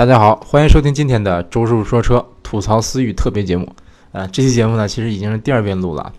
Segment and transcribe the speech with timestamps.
[0.00, 3.70] 大家好，欢迎收听今天的周叔说车吐槽思域特别节目。
[4.12, 6.10] 呃，这期节目呢，其实已经是第二遍录了，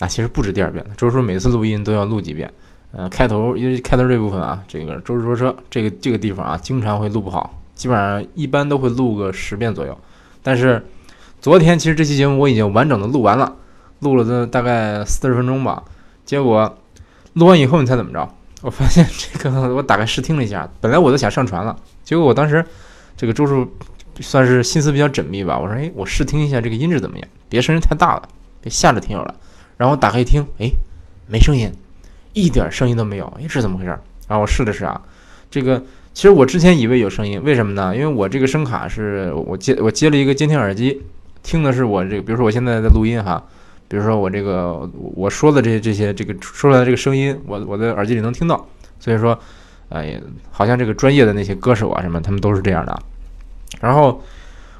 [0.00, 0.90] 啊，其实不止第二遍了。
[0.98, 2.52] 周叔每次录音都要录几遍。
[2.92, 9.96] 呃，开头因为开头这部分啊，这个周叔说车这个这个地方啊，经常会录不好，基本上一般都会录个十遍左右。
[10.42, 10.84] 但是
[11.40, 13.56] 昨天其实这期节目我已经完整的录完了，
[14.00, 15.82] 录了的大概四十分钟吧。
[16.26, 16.76] 结果
[17.32, 18.28] 录完以后，你猜怎么着？
[18.60, 21.74] 我发现这个我打开试听了一下，本来我都想上传了，
[22.04, 22.62] 结果我当时。
[23.16, 23.66] 这个周叔
[24.20, 25.58] 算是心思比较缜密吧。
[25.58, 27.28] 我说，哎，我试听一下这个音质怎么样？
[27.48, 28.28] 别声音太大了，
[28.60, 29.34] 别吓着听友了。
[29.76, 30.70] 然后打开一听，哎，
[31.26, 31.72] 没声音，
[32.32, 33.26] 一点声音都没有。
[33.38, 33.90] 哎，这是怎么回事？
[34.28, 35.00] 然后我试了试啊，
[35.50, 35.82] 这个
[36.14, 37.94] 其实我之前以为有声音，为什么呢？
[37.94, 41.02] 因为我这个声卡是我接我接了一个监听耳机，
[41.42, 43.42] 听的是我这个，比如说我现在在录音哈，
[43.88, 48.66] 比如说我这个我说的这些这些这个说出来的这个声音，我我的耳机里能听到。
[49.00, 49.36] 所以说，
[49.92, 50.20] 哎，
[50.50, 53.02] 好像这个专业的那些歌手啊什么，他们都是这样的。
[53.80, 54.22] 然后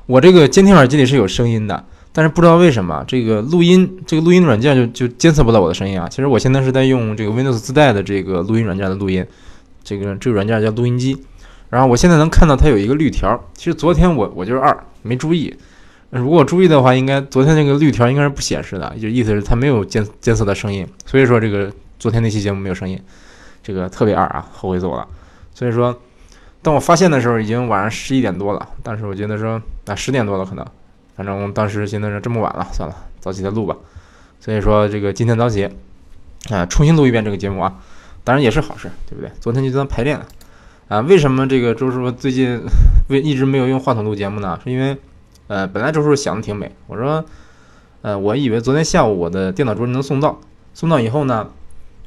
[0.07, 6.09] 我这个监听耳机里是有声音的，但是不知道为什么这个录音这个录音软件就就监测不到我的声音啊。
[6.09, 9.25] 其实我现在是在用这个 Windows 自带的这个录音软件的录音，
[9.85, 11.17] 这个这个软件叫录音机。
[11.71, 15.55] 然后我现在能看到它有一个绿条，其实昨天我我就是二没注意，
[16.11, 23.01] 如果我注意的话，应该昨天那个绿条应该是不显示的，就意思是它没有监监测的声音，所以说这个昨天那期节目没有声音，
[23.63, 25.07] 这个特别二啊，后悔走了。
[25.55, 25.99] 所以说。
[26.65, 28.69] 当我发现的时候，已经晚上十一点多了。
[28.85, 30.65] 但是我觉得说，啊，十点多了可能，
[31.17, 33.75] 反正当时寻思着这么晚了，算了，早起再录吧。
[34.39, 35.69] 所以说这个今天早起，
[36.51, 37.81] 啊，重新录一遍这个节目啊，
[38.23, 39.29] 当然也是好事，对不对？
[39.41, 40.25] 昨天就当排练了，
[40.87, 42.63] 啊，为什么这个周师傅最近
[43.09, 44.57] 为一直没有用话筒录节目呢？
[44.63, 44.97] 是因为，
[45.49, 47.25] 呃，本来周师傅想的挺美，我说，
[48.03, 50.39] 呃，我以为昨天下午我的电脑桌能送到，
[50.75, 51.51] 送到以后呢，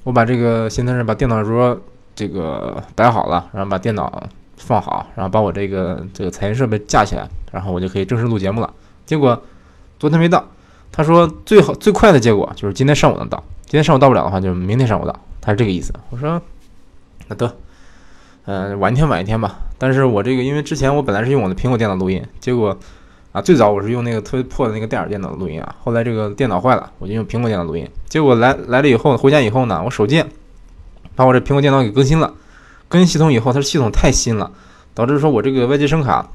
[0.05, 1.77] 我把这个现在是把电脑桌
[2.15, 4.23] 这个摆好了，然后把电脑。
[4.57, 8.73] 放好，然后把我这个这个采音设备架起来，然后我就可以正式录节目了。
[9.05, 9.39] 结果
[9.99, 10.43] 昨天没到，
[10.93, 15.93] 他说最好最快的结果就是今天上午能到，今天上午到不了的话，就明天上午到，他是这个意思。
[16.09, 16.41] 我说
[17.27, 17.53] 那得，
[18.45, 19.59] 嗯，晚一天晚一天吧。
[19.77, 22.75] 但是我这个因为之前我本来是用我的苹果电脑录音，结果
[23.35, 27.85] 啊最早我是用那个特别破的那个戴尔电脑录音啊，后来这个电脑坏了，我就用苹果电脑录音。
[28.07, 30.25] 结果来来了以后回家以后呢，我手贱
[31.15, 32.33] 把我这苹果电脑给更新了。
[32.87, 34.49] 更新系统以后，它系统太新了，
[34.93, 36.29] 导致说我这个外接声卡，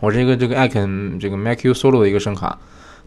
[0.00, 2.58] 我这个这个 Icon 这个 MacU Solo 的一个声卡，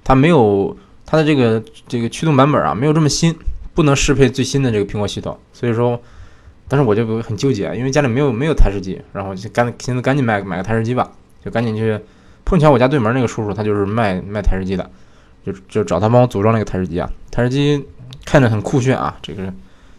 [0.01, 3.35] 它没有它的这个这个驱动版本啊，没有这么新，
[3.73, 5.37] 不能适配最新的这个苹果系统。
[5.51, 6.01] 所以说，
[6.69, 11.11] 当时我就很纠结，因为家里没有没有台式机，然后就赶紧现在赶紧买买个台式机吧，
[11.43, 11.99] 就赶紧去。
[12.49, 14.89] 碰巧我家对门那个叔叔，他就是卖卖台式机的，
[15.45, 17.07] 就就找他帮我组装那个台式机啊。
[17.29, 17.85] 台式机
[18.25, 19.53] 看着很酷炫啊，这个。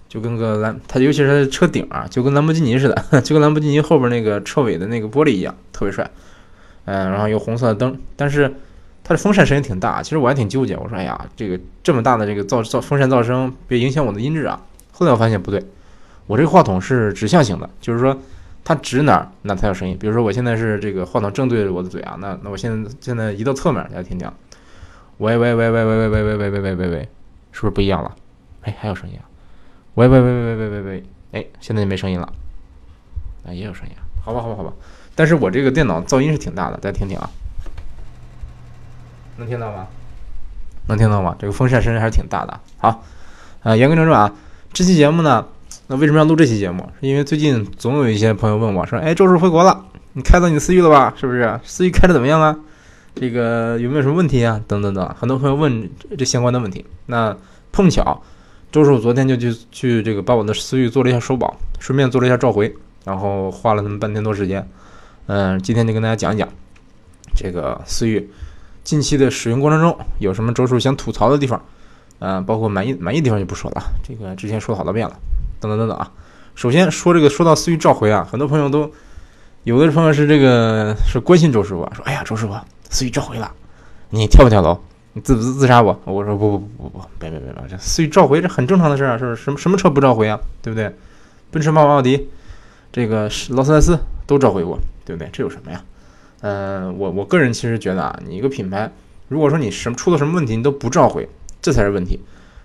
[0.09, 6.11] 就跟个兰，它尤其是它的车顶啊，就跟兰博基尼似的， 就跟兰博基尼后边那个车尾的那个玻璃一样，特别帅。
[6.87, 8.53] 嗯，然后有红色的灯，但是
[9.05, 10.03] 它的风扇声音挺大。
[10.03, 14.61] 其实我还挺纠结，我说哎呀，这个这么大的这个噪噪风扇噪声，别影响我的音质啊。
[14.91, 15.65] 后来我发现不对，
[16.27, 18.19] 我这个话筒是指向型的，就是说
[18.65, 19.97] 它指哪儿，那才有声音。
[19.99, 24.31] 比如说我现在是这个话筒正对着我的嘴啊，那那我现在现在移到侧面，大家听听，
[25.19, 27.09] 喂喂喂喂喂喂喂喂喂喂喂喂，
[27.53, 28.15] 是不是不一样了？
[28.63, 29.25] 哎，还有声音啊。
[29.95, 31.05] 喂喂喂喂喂喂喂喂！
[31.33, 32.33] 哎，现在就没声音了。
[33.47, 33.93] 啊，也有声音。
[34.25, 34.73] 好吧，好吧，好吧。
[35.15, 37.29] 但是我这个电脑噪音是挺大的，大家听听啊。
[39.37, 39.89] 能听到吗？
[40.87, 41.35] 能听到吗？
[41.39, 42.61] 这个风扇声音还是挺大的。
[42.79, 43.03] 好，
[43.63, 44.33] 啊，言归正传啊。
[44.73, 45.47] 这期节目呢，
[45.91, 46.89] 那为什么要录这期节目？
[47.01, 51.13] 是因为最近总有一些朋友问我说：“哎，周叔回国了，你开到你的思域了吧？
[51.17, 51.59] 是不是？
[51.65, 52.57] 思域开的怎么样啊？
[53.17, 54.61] 这个有没有什么问题啊？
[54.69, 56.87] 等等等，很多朋友问这相关的问题。
[57.07, 57.37] 那
[57.73, 58.23] 碰巧。
[58.71, 62.73] 周叔昨天就去去这个把我的思域做了一下首保，顺便做了一下召回，
[63.05, 64.65] 然后花了那么半天多时间。
[65.27, 66.49] 嗯，今天就跟大家讲一讲
[67.35, 68.31] 这个思域
[68.85, 71.61] 近期的使用过程中有什么周叔想吐槽的地方，
[72.21, 75.19] 嗯，包括满意满意地方就不说了，这个之前说了好多遍了。
[75.61, 76.11] 等等等等啊，
[76.55, 78.91] 首先说这个说到思域召回啊，很多朋友都
[79.65, 82.55] 有的朋友是这个是关心周师傅，说哎呀周师傅
[82.89, 83.53] 思域召回了，
[84.09, 84.81] 你跳不跳楼？
[85.13, 86.01] 你自不自杀我？
[86.05, 90.39] 我说不不不不不，别别别别，这思域召回这很正常的事啊，是什么什么车不召回啊？
[90.63, 90.95] 对不对？
[91.51, 92.29] 奔驰、宝马、奥迪，
[92.93, 95.29] 这个劳斯莱斯都召回过，对不对？
[95.33, 95.83] 这有什么呀？
[96.43, 98.91] 嗯，我我个人其实觉得啊，你一个品牌，
[99.29, 101.29] 如果说你什么出了什么问题，你都不召回，
[101.61, 102.21] 这才是问题。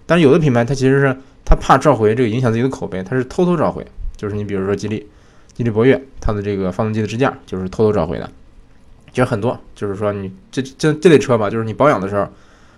[0.05, 3.85] 但是有的品牌它其实是它怕召回这个影响自己的口碑，它是偷偷召回。
[4.15, 5.07] 就是你比如说吉利，
[5.53, 8.29] 吉利博越，它的这个发动机的支架就是偷偷召回的。
[9.11, 12.27] 其实很多，就是说你这这这类车吧，就是你保养的时候，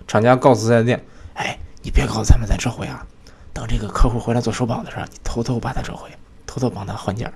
[0.07, 1.03] 厂家告诉四 S 店，
[1.33, 3.05] 哎，你别告诉他们再召回啊，
[3.53, 6.09] 等这个客户回来做首保的时候，你偷偷把它召回，
[6.45, 7.31] 偷偷帮他换件，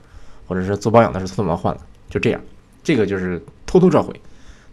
[0.47, 2.41] 或者是做保养的时候偷偷帮他换了，就这样。
[2.83, 4.13] 这个就是偷偷召回。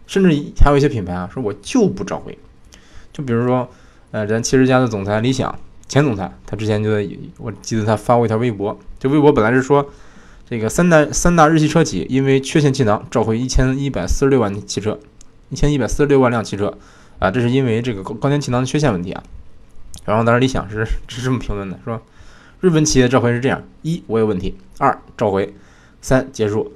[0.07, 0.29] 甚至
[0.59, 2.35] 还有一些品牌啊，说我就不召回。
[3.13, 3.69] 就比如说，
[4.11, 5.57] 呃，咱汽车家的总裁李想，
[5.87, 7.07] 前总裁，他之前就在，
[7.37, 9.87] 我记得他发过一条微博，这微博本来是说，
[10.49, 14.99] 这个三大三大日系车企因为缺陷气囊召回一千一百四十六万汽车，
[15.49, 16.75] 一千一百四十六万辆汽车，
[17.19, 19.23] 啊，这是因为这个高高电气囊的缺陷问题啊。
[20.05, 22.01] 然后当时李想是是这么评论的，说
[22.61, 25.53] 日本企业召回是这样：一我有问题，二召回，
[26.01, 26.73] 三结束。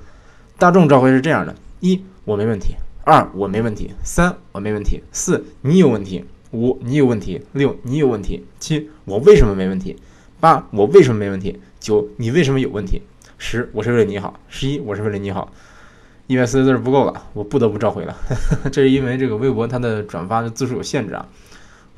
[0.60, 2.76] 大众召回是这样的：一我没问题。
[3.06, 6.24] 二我没问题，三我没问题，四你有问题，
[6.54, 9.98] 五你有问题，六你有问题，七我为什么没问题？
[10.40, 11.60] 八我为什么没问题？
[11.80, 13.02] 九你为什么有问题？
[13.38, 15.52] 十我是为了你好，十一我是为了你好。
[16.28, 18.16] 一百四十字不够了，我不得不召回了。
[18.72, 21.28] 这是因为这个微博它的转发的字数有限制啊。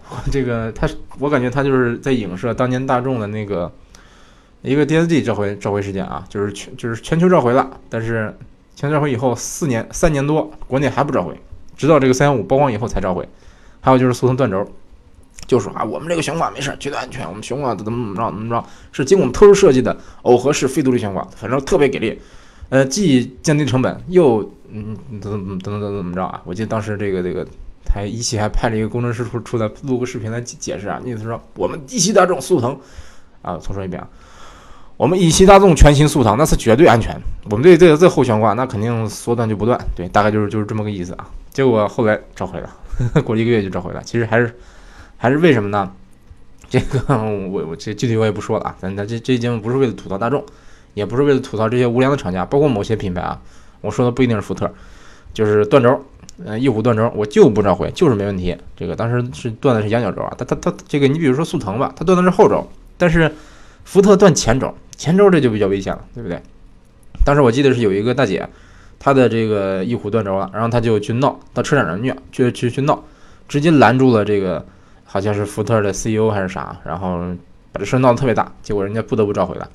[0.10, 3.72] 我这个他我感觉他就是在影射当年大众的那个
[4.62, 8.36] 一个 DSG 召回召回事件啊，就是全就是全球召回了，但是。
[8.78, 11.40] 全球召回以后四年三年多，国内还不召回，
[11.78, 13.26] 直到这个三幺五曝光以后才召回。
[13.86, 14.68] 还有就是速腾断轴，
[15.46, 22.20] 就说啊，我们这个悬挂没事，绝对安全，我们悬挂怎么怎么着怎么着，是经过我们特殊设计的耦合式非独立悬挂，反正特别给力。
[22.70, 26.42] 呃，既降低成本，又嗯怎么怎么怎么怎么着啊？
[26.46, 27.46] 我记得当时这个这个，
[27.94, 32.76] 还一汽还派了一个工程师出出来录个视频来解释啊，意思说我们一汽大众速腾
[33.44, 34.10] 啊，重说一遍啊。
[34.98, 37.16] 我们一汽大众全新速腾那是绝对安全，
[37.52, 41.30] 我们对这这后悬挂那肯定说断就不断，对，大概就是就是这么个意思啊。
[41.52, 42.70] 结果后来召回了，
[43.24, 44.02] 过了一个月就召回了。
[44.04, 44.54] 其实还是
[45.18, 45.92] 还是为什么呢？
[46.70, 48.76] 这个 我我这具体我也不说了啊。
[48.80, 50.44] 咱咱这这节目不是为了吐槽大众，
[50.94, 53.42] 也不是为了吐槽这些无良的厂家，包括某些品牌啊。
[53.82, 54.72] 我说的不一定是福特，
[55.34, 56.04] 就是断轴，
[56.44, 58.58] 呃，翼虎断轴，我就不召回，就是没问题。
[58.76, 63.32] 这个当时是断的是羊角轴啊，它它它这个你比如说速腾吧，它断的是后轴，但是
[63.84, 64.74] 福特断前轴。
[64.98, 66.42] 前轴这就比较危险了，对不对？
[67.26, 68.48] 当时我记得是有一个大姐，
[69.06, 73.04] 他的这个翼虎断轴了，然后他就去闹，到车展上去去去去闹，
[73.48, 74.66] 直接拦住了这个
[75.04, 77.20] 好像是福特的 CEO 还是啥，然后
[77.72, 79.70] 把这事闹得特别大，结果人家不得不召回了。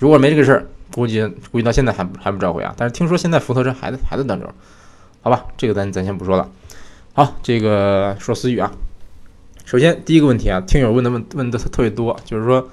[0.00, 2.74] 如果没这个事儿，估计估计到现在还还不召回啊。
[2.76, 4.50] 但是听说现在福特车还在还在断轴，
[5.22, 6.50] 好吧，这个咱咱先不说了。
[7.12, 8.72] 好，这个说思域啊，
[9.64, 12.68] 首先第一个问题啊，听友问的问问的特别多，就是说，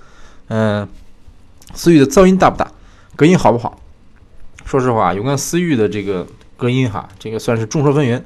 [0.48, 0.88] 嗯。
[1.76, 2.72] 思域的噪音大不大？
[3.16, 3.79] 隔音好不好？
[4.70, 8.22] 说实话，有关思域的这个隔音哈，这个算是众说纷纭。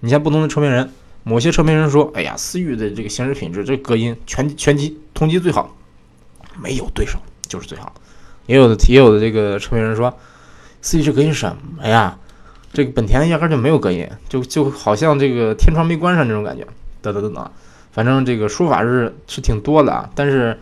[0.00, 0.92] 你像不同的车评人，
[1.22, 5.74] 某些车评人说：“哎呀，思域的这个行驶品质，这隔音全全机同级最好，
[6.60, 7.94] 没有对手就是最好。”
[8.44, 10.14] 也有的也有的这个车评人说
[10.82, 12.18] ：“思域这隔音什么呀？
[12.70, 16.66] 这个本田压根就没有隔音，就就好像这个天窗没关上那种感觉。”
[17.00, 17.50] 等等等等，
[17.92, 20.60] 反正这个说法是是挺多的啊，但是。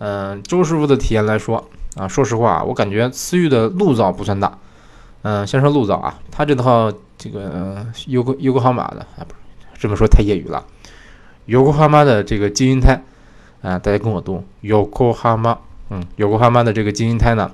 [0.00, 4.56] 嗯，周师傅的体验来说啊，说实话，我感觉思域的路噪不算大。
[5.22, 9.34] 嗯，先说路噪啊，它这套这个优优格哈马的啊，不
[9.74, 10.64] 是这么说太业余了。
[11.46, 13.00] 优酷哈马的这个静音胎
[13.62, 15.58] 啊，大家跟我读优酷哈马，
[15.90, 17.50] 嗯，优酷哈马的这个静音胎呢，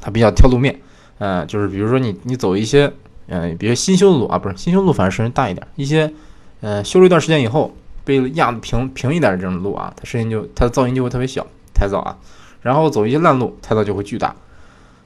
[0.00, 0.80] 它比较挑路面。
[1.18, 2.92] 嗯，就是比如说你你走一些
[3.28, 5.66] 嗯，比如新修的路啊，不是新修路，反而声音大一点。
[5.76, 6.12] 一些
[6.60, 7.74] 嗯，修了一段时间以后
[8.04, 11.46] 被压的平平一点的这种路啊，它声音就它的噪音就会特别小。
[11.74, 12.16] 胎噪啊，
[12.60, 14.34] 然后走一些烂路，胎噪就会巨大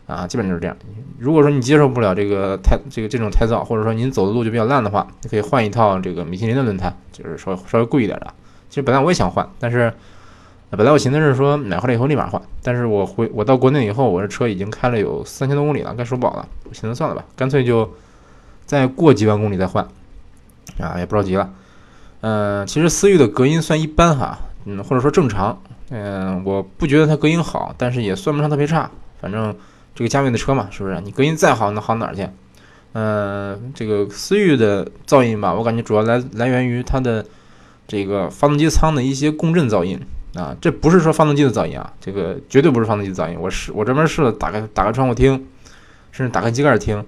[0.07, 0.77] 啊，基本就是这样。
[1.19, 8.27] 如果说你接受不了这个胎这个这种胎噪，或者说您走的路就比较烂的话，你可以换一套这个米其林的轮胎，就是稍微稍微贵一点的。
[8.69, 9.93] 其实本来我也想换，但是
[10.71, 16.47] 本来我寻思是说买回来以后立马换，但是我回我到国内以后，我这车已经开了有三千多公里了，该收保了。
[16.69, 17.91] 我寻思算了吧，干脆就
[18.65, 19.87] 再过几万公里再换
[20.79, 21.51] 啊，也不着急了。
[22.21, 25.59] 嗯，其实思域的隔音算一般哈，嗯，或者说正常。
[25.91, 28.91] 嗯，我不觉得它隔音好，但是也算不上特别差。
[29.21, 29.55] 反正
[29.97, 31.01] 这个价位的车嘛，是不是？
[31.01, 32.29] 你隔音再好，能好哪儿去？
[32.93, 37.25] 嗯，这个思域的噪音吧，我感觉主要来来源于它的
[37.89, 39.99] 这个发动机舱的一些共振噪音
[40.35, 40.55] 啊。
[40.61, 43.39] 这不是说发动机的噪音啊，这个绝对不是发动机的噪音。
[43.41, 45.47] 我试，我专门试了，打开打开窗户听，
[46.13, 47.03] 甚至打开机盖听，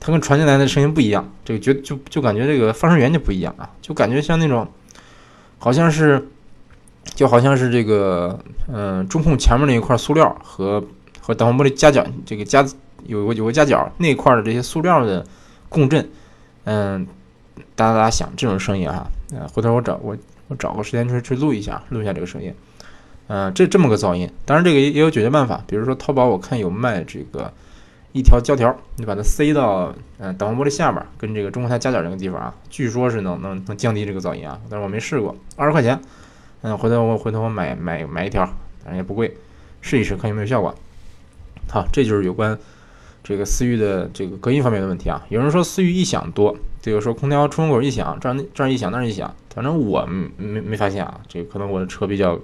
[0.00, 1.32] 它跟传进来的声音不一样。
[1.44, 4.66] 这个绝就就感觉这个发声源就不一样啊，就感觉像那种
[5.58, 6.28] 好像是。
[7.16, 8.38] 就好像是这个，
[8.72, 10.82] 嗯，中控前面那一块塑料和
[11.22, 12.66] 和挡风玻璃夹角这个夹
[13.06, 15.24] 有个有个夹角那块的这些塑料的
[15.68, 16.06] 共振，
[16.64, 17.06] 嗯，
[17.74, 20.16] 哒哒哒响这种声音哈，嗯，回头我找我
[20.48, 22.52] 我找个时间去去录一下，录一下这个声音，
[23.28, 27.52] 嗯，这这么个噪音，当然这个也有解决办法，比如说淘宝我看有卖这个
[28.12, 36.00] 一条胶条，你把它塞到嗯挡风玻璃下边，跟这个中控台夹角这个地方啊，据说是能能能降低这个噪音啊，但是我没试过，二十块钱。
[36.64, 38.44] 嗯，回头我回头我买买买一条，
[38.84, 39.36] 反正也不贵，
[39.80, 40.72] 试一试看有没有效果。
[41.72, 42.58] 好，这就是有关
[43.24, 45.24] 这个思域的这个隔音方面的问题啊。
[45.30, 51.18] 有人说思域异响多，这个说空调出风口异响，这儿这儿异响那儿异响，反正我没没发现啊。
[51.26, 52.38] 这个可能我的车比较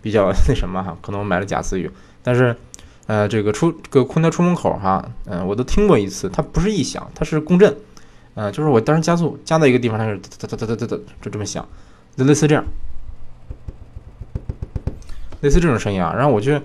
[0.00, 1.90] 比较 那什么哈，可能我买了假思域，
[2.22, 2.54] 但是
[3.08, 7.76] 呃这个出这个空调出风口哈，嗯我都听过一次，它不是异响，它是共振，
[8.34, 11.66] 呃就是我当时加速加到一个地方，它是哒哒哒哒哒哒就这么响，
[12.14, 12.64] 就类似这样。
[15.40, 16.58] 类似这种声音啊，然后我就，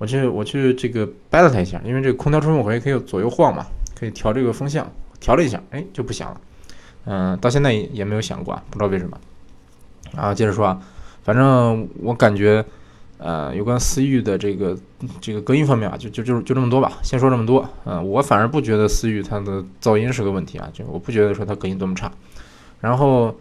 [0.00, 4.90] 我去，我去这个掰了它一下，因为这个空调出风口也可以左右晃嘛，可以调这个风向，
[5.20, 6.40] 调了一下，哎，就不响了。
[7.04, 9.20] 嗯，到现在也也没有响过，不知道为什么。
[10.16, 10.80] 然后接着说啊，
[11.22, 12.64] 反正我感觉，
[13.18, 14.74] 呃，有关思域的这个
[15.20, 17.68] 这个隔音方面啊，就就就就这么多吧，先说这么多。
[17.84, 22.10] 嗯，我反而不觉得思域它的噪音是个问题啊，就我不觉得说它隔音多么差。
[22.80, 23.36] 然后。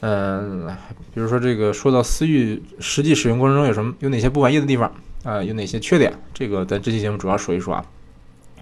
[0.00, 0.68] 嗯，
[1.12, 4.88] 比如说这个说到思域实际使用过程中有什么有哪些不满意的地方
[5.24, 5.42] 啊？
[5.42, 6.12] 有哪些缺点？
[6.34, 7.84] 这个咱这期节目主要说一说啊。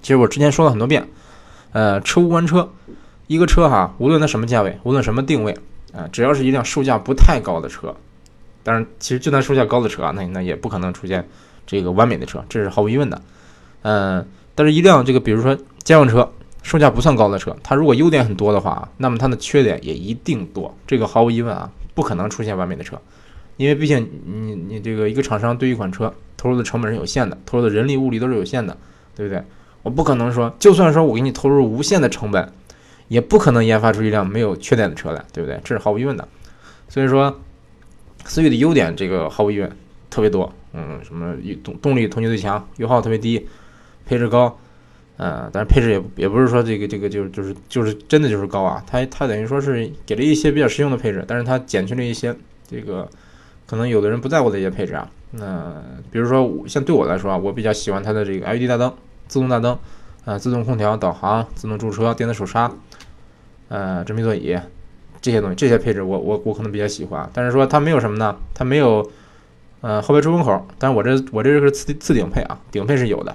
[0.00, 1.08] 其实我之前说了很多遍，
[1.72, 2.70] 呃，车无完车，
[3.26, 5.56] 一个车哈，无论它什么价位，无论什么定位
[5.92, 7.94] 啊，只要是一辆售价不太高的车，
[8.62, 11.26] 当然，其实就算售价高的车啊，那那也不可能出现
[11.66, 13.22] 这个完美的车，这是毫无疑问的。
[13.82, 16.30] 嗯，但是一辆这个比如说家用车。
[16.62, 20.76] 售价不算高的车，它如果优点很多的话，那么它的缺点也一定多。
[20.84, 23.00] 这个毫无疑问啊，不可能出现完美的车，
[23.56, 26.12] 因为毕竟你你这个一个厂商对一款车
[26.46, 28.76] 投入的成本是有限的，投入的人力物力都是有限的，
[29.16, 29.42] 对不对？
[29.82, 32.52] 我不可能说，就算说我给你投入无限的成本，
[33.08, 35.60] 也不可能研发出一辆没有缺点的车来，对不对？
[35.64, 36.28] 这是毫无疑问的。
[36.88, 37.40] 所以说，
[38.24, 39.70] 思域的优点这个毫无疑问
[40.08, 41.34] 特别多，嗯，什么
[41.64, 43.48] 动动力同级最强，油耗特别低，
[44.06, 44.56] 配置高。
[45.16, 52.36] 呃，但是配置也也不是说这个这个就是就是就是真的就是高啊，它它等于说是给了一些比较实用的配置，但是它减去了一些
[52.68, 53.08] 这个
[53.66, 55.10] 可能有的人不在乎的一些配置啊。
[55.38, 55.72] 那
[56.10, 58.92] 比如说像对我来说啊，我比较喜欢它的这个 LED 大灯、
[59.28, 59.78] 自动大灯
[60.24, 62.70] 啊、自动空调、导航、自动驻车、电子手刹、
[63.68, 64.58] 呃真皮座椅
[65.20, 67.28] 这些东西，这些配置我我我可能比较喜欢。
[67.32, 68.36] 但是说它没有什么呢？
[68.54, 69.10] 它没有
[69.80, 73.34] 呃后排出风口，但是我这我这是次次顶配啊，顶配是有的。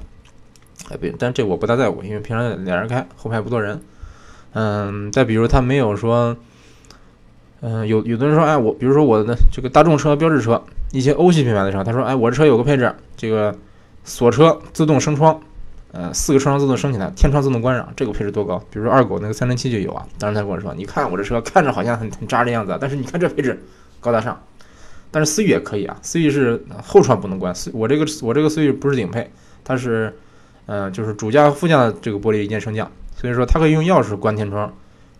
[0.89, 3.81] 哎，不，但这我不大在乎，因为平常两人开，后排不坐人。
[4.53, 6.35] 嗯，再比如他没有说，
[7.61, 13.55] 嗯，有有的人说，哎，我比如说我的这个大众车、标致车，一些欧系品牌的车，他说，哎，我这车有个配置，这个
[14.03, 15.39] 锁车自动升窗，
[15.91, 18.57] 呃，四个车窗自动升起来，天窗自动关上，这个配置多高？
[18.71, 20.05] 比如说二狗那个三零七就有啊。
[20.17, 23.63] 当时他跟我说，你看我这车看着好像很很渣的样子，但是你看这配置
[23.99, 24.41] 高大上。
[25.11, 29.31] 但是思域也可以啊，思域是后窗不能关，思我这个我这个思域不是顶配，
[29.63, 30.17] 它是。
[30.67, 34.71] 嗯，就是主驾副驾的这个玻璃一键升降，所以说它可以用钥匙关天窗，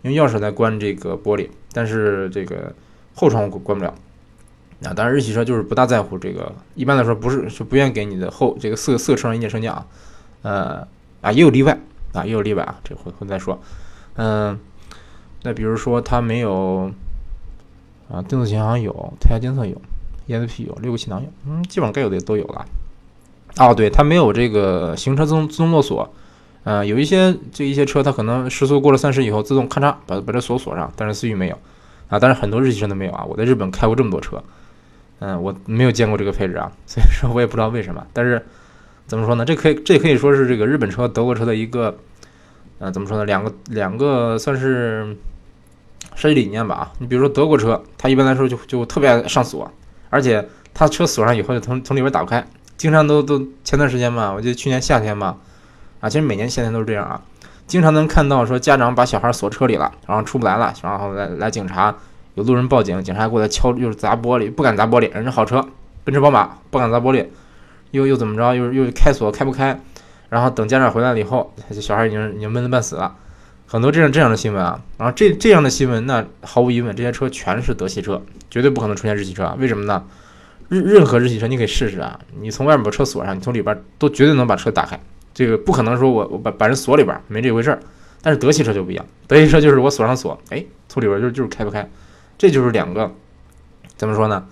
[0.02, 2.72] 用钥匙来关这个玻璃，但是这个
[3.14, 3.94] 后窗关不了。
[4.84, 9.86] 啊，当然日系车就是不大在乎这个，一般来说不是是不愿意给你的后这个四四个车窗一键升降啊。
[10.42, 10.88] 呃
[11.20, 11.78] 啊，也有例外
[12.12, 13.60] 啊，也有例外啊，这回回再说。
[14.16, 14.58] 嗯，
[15.44, 16.90] 那比如说它没有
[18.10, 19.80] 啊，定速巡航有，胎压监测有
[20.26, 22.66] ，ESP 有，六个气囊有，嗯，基本上该有的都有了。
[23.58, 26.12] 哦，对，它没有这个行车自动自动落锁，
[26.64, 31.58] 呃，有一些这一些车，它可能时速过了三十以后，自动咔嚓把把这锁锁上，但是思域没有，
[32.08, 33.24] 啊，但是很多日系车都没有啊。
[33.24, 34.42] 我在日本开过这么多车，
[35.18, 38.06] 嗯，我没有见过这个配置啊， 所以说我也不知道为什么。
[38.12, 38.44] 但是
[39.06, 39.44] 怎么说呢？
[39.44, 41.98] 这可以这可以说是这个日本车、德国车的一个，
[42.78, 43.24] 呃，怎么说呢？
[43.24, 45.16] 两个两个算是
[46.14, 46.74] 设计理念吧。
[46.76, 49.68] 啊，你比如说德国车，它一般来说就就特别爱上锁，
[50.10, 52.46] 而且它车锁上以后就从从里边打不开。
[52.76, 55.36] 经常都都前段时间吧，我记得去年夏天吧，
[56.02, 57.22] 啊，其实每年夏天都是这样啊，
[57.68, 61.94] 经常能看到说家长把小孩锁车里了，然后出不来了，然后来来警察，
[62.34, 65.64] 有路人报警，警察过来敲，又是砸玻璃，不敢砸玻璃，人家好车，
[66.02, 67.24] 奔驰宝马不敢砸玻璃，
[67.92, 69.80] 又又怎么着，又又开锁开不开，
[70.28, 73.14] 然后等家长回来了以后，小孩已经已经闷得半死了，
[73.68, 80.02] 很多这样这样的新闻啊，然后这这样的新闻，那毫无疑问，这些车全是德系车，绝对不可能出现日系车，为什么呢？
[80.68, 84.98] 任任何日系车你可以试试啊，你从外面把车锁上，你从里边都绝对能把车打开。
[85.34, 87.80] 这个不可能说我我把把人锁里边没这回事儿。
[88.24, 91.90] 但是德系车就不一样，德系车就是我锁上锁，哎，从里边就就是开不开。
[92.38, 93.12] 这就是两个
[93.96, 94.46] 怎么说呢？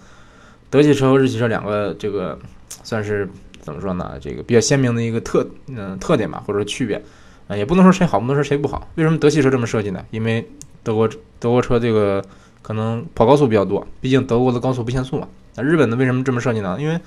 [0.71, 2.37] 德系车和日系车两个这个
[2.83, 3.29] 算是
[3.61, 4.19] 怎么说呢？
[4.21, 7.01] 这个比较鲜明的一个特嗯特点吧，或者说区别
[7.47, 8.89] 啊，也不能说谁好，不能说谁不好。
[8.97, 10.05] 为什么德系车这么设计呢？
[10.11, 10.49] 因为
[10.83, 11.09] 德国
[11.39, 12.25] 德国车这个
[12.63, 15.29] 可能跑高速比较多，毕竟德国的高速不限速嘛。
[15.55, 16.77] 那日本的为什么这么设计呢？
[16.81, 16.99] 因为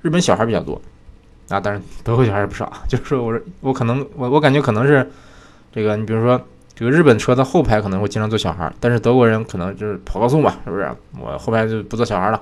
[0.00, 0.80] 日本小孩比较多
[1.52, 2.72] 啊，但是德国小孩也不少。
[2.88, 5.08] 就是说，我说我可能我我感觉可能是
[5.72, 6.40] 这个，你比如说
[6.74, 10.90] 这个日本车的后排可能会经常坐小孩，但是德国人可能就是跑高速嘛，是不是？
[11.20, 12.40] 我后排就不坐小孩了，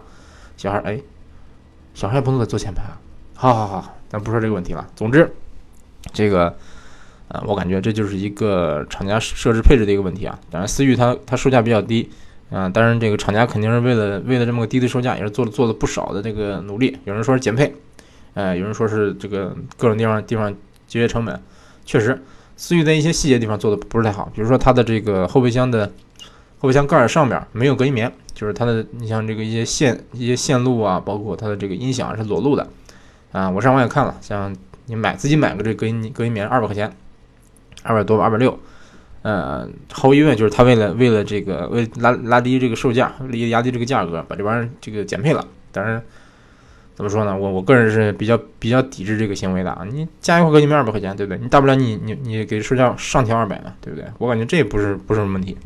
[0.56, 1.00] 小孩哎，
[1.94, 2.96] 小孩也不能坐前排啊。
[3.34, 4.86] 好好好，咱不说这个问题了。
[4.94, 5.30] 总之，
[6.12, 6.54] 这个
[7.28, 10.38] 啊，我感觉这就是一个厂家设置配置的一个问题啊。
[10.50, 12.10] 当然，思域它它售价比较低，
[12.50, 16.98] 啊，当然这个厂家肯定是为了为了这么个低的售价，也是做了做了不少的这个努力。
[17.04, 17.74] 有人说是减配，
[18.34, 20.54] 呃，有人说是这个各种地方地方
[20.86, 21.40] 节约成本。
[21.84, 22.22] 确实，
[22.56, 25.92] 思域在一些细节地方做的不是太好，比如说它的这个后备箱的
[26.58, 32.68] 后备箱盖上面没有隔音棉，就是它的你像这个一些线一些线路啊，包括它的这个音响是裸露的，
[33.32, 34.54] 啊，我上网也看了，像
[34.86, 36.92] 你买自己买个这隔音隔音棉二百块钱。
[37.82, 38.58] 二百多吧，二百六，
[39.22, 45.42] 呃，毫无疑问就是他为了为了这个为拉拉低这个售价，为压低这个价格，把这玩意儿这个减配了。
[45.72, 46.04] 当然，
[47.00, 47.34] 怎么说呢？
[47.34, 49.86] 我我个人是比较比较抵制这个行为的啊！
[49.90, 51.38] 你加一块隔音棉二百块钱，对不对？
[51.40, 54.06] 你大不了你你你给售价上调二百嘛，对不对？
[54.18, 55.56] 我感觉这也不是不是什么问题。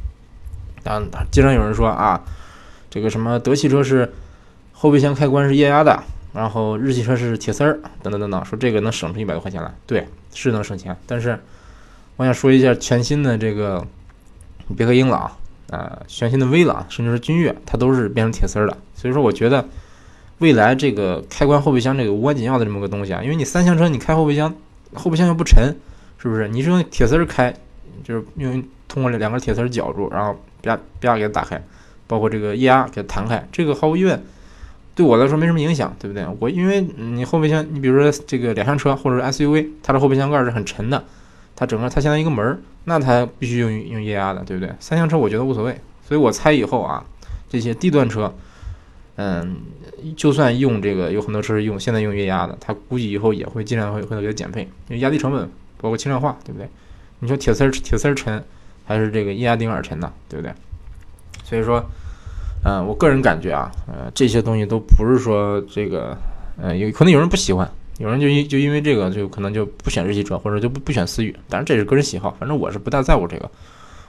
[0.85, 2.23] 当然，经常有人说啊，
[2.89, 4.13] 这个什么德系车是
[4.73, 11.39] 后备箱开关是液压的，然后日系车是铁丝儿，等等等等，说这个能省出一百多块钱来，对，是能省钱，但是。
[12.17, 13.85] 我想说一下全新的这个
[14.77, 15.33] 别克英朗
[15.69, 18.79] 啊，全新的威朗，甚至是君越，它都是变成铁丝儿的。
[18.95, 19.69] 所以说，我觉得
[20.39, 24.55] 未来这个开关后备箱这个无关紧要的这么个东西啊，因为你三厢车你开后备箱，
[24.93, 25.77] 后备箱又不沉，
[26.19, 26.49] 是不是？
[26.49, 27.55] 你是用铁丝开，
[28.03, 31.63] 就是用通过两根铁丝绞住，然后啪啪给它打开，
[32.07, 34.23] 包括这个液压给它弹开，这个毫无疑问
[34.95, 36.27] 对我来说没什么影响，对不对？
[36.39, 41.05] 我因为你后备箱，你比如说这个两厢车或者 SUV，它的后备箱盖是很沉的。
[41.57, 44.75] 它整个它相当于一个门儿，那它必须用用液压的，对不对？
[44.81, 47.05] 三厢车我觉得无所谓，所以我猜以后啊，
[47.49, 48.35] 这些低端车，
[49.17, 49.57] 嗯，
[50.17, 56.69] 就算用这个，有很多车是用现在用液压的，它估计以后也会尽量会会给它减配，因为压低成本，包括轻量化，对不对？
[57.21, 58.43] 你说铁丝铁丝沉，
[58.85, 60.53] 还是这个液压顶耳沉呢，对不对？
[61.45, 61.85] 所以说，
[62.65, 66.17] 嗯，我个人感觉啊，呃，这些东西都不是说这个，
[66.61, 67.71] 呃，有可能有人不喜欢。
[67.99, 71.33] 有人就因就因为这个，就可能就不选日系车，或者就不不选思域。
[71.49, 73.49] 当然这是个人喜好，反正我是不大在乎这个。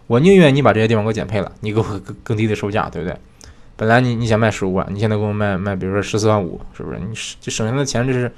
[0.08, 3.16] 我宁愿你把这些地方给我减配了，你给我更更低的售价，对不对？
[3.76, 7.00] 本来你你想卖十五万，你现在给我卖卖，比如说十四万五，是不是？
[7.00, 7.08] 你
[7.40, 8.32] 这省下的钱，这是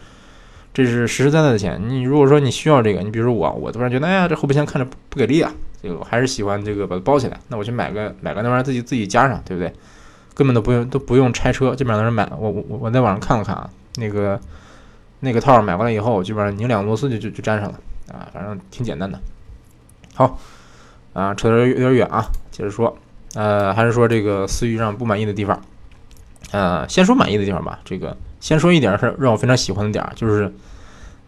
[0.73, 1.82] 这是实实在在的钱。
[1.88, 7.39] 你如果说你需要这个，你比如说我，我突然觉得，哎呀，这后备箱看着不不给力啊，这个我还是喜欢这个把它包起来。
[7.50, 9.73] 那我去买个买个那玩意儿自己自己加上，对不对？
[10.34, 12.30] 根本都不用都不用拆车，基本上都是买。
[12.38, 14.39] 我我我在网上看了看啊，那个。
[15.19, 17.80] 那个套买过来以后，基本上拧两个螺丝就就就粘上了
[18.13, 19.19] 啊，反正挺简单的。
[20.13, 20.38] 好，
[21.13, 22.95] 啊，扯得有点远啊，接着说，
[23.38, 25.62] 呃，还是说这个思域让不满意的地方，
[26.50, 27.80] 呃，先说满意的地方吧。
[27.86, 30.52] 这个先说一点是让我非常喜欢的点儿，就是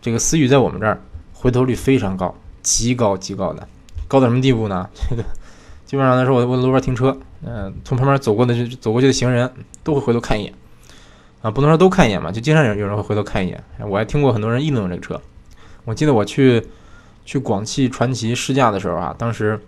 [0.01, 0.99] 这个思域在我们这儿
[1.33, 3.67] 回头率非常高，极高极高的，
[4.07, 4.89] 高到什么地步呢？
[5.07, 5.23] 这个
[5.85, 9.47] 基本上来说，我我路边停车，嗯，从旁边走过的就走过去的行人
[9.83, 10.53] 都会回头看一眼。
[11.43, 13.63] 啊，不能说都看一眼嘛，就经常有有人会回头看一眼。
[13.87, 15.21] 我还听过很多人议论这个车。
[15.85, 16.65] 我记得我去
[17.23, 19.59] 去广汽传祺试驾的时候啊，当时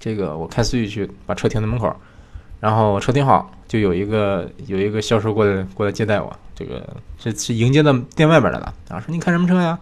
[0.00, 1.94] 这个我开思域去把车停在门口，
[2.58, 9.78] 然后车停好，就有一个有一个销售过来过来接待我，这个是是迎接到店外边来了啊，说你看什么车呀？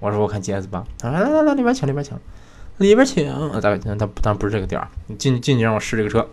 [0.00, 0.84] 我说我看 GS 八。
[0.98, 2.18] 他说来来来，里边请里边请，
[2.78, 3.30] 里边请。
[3.32, 6.28] 啊大概他当然不是这个店儿，你进进去让我试这个车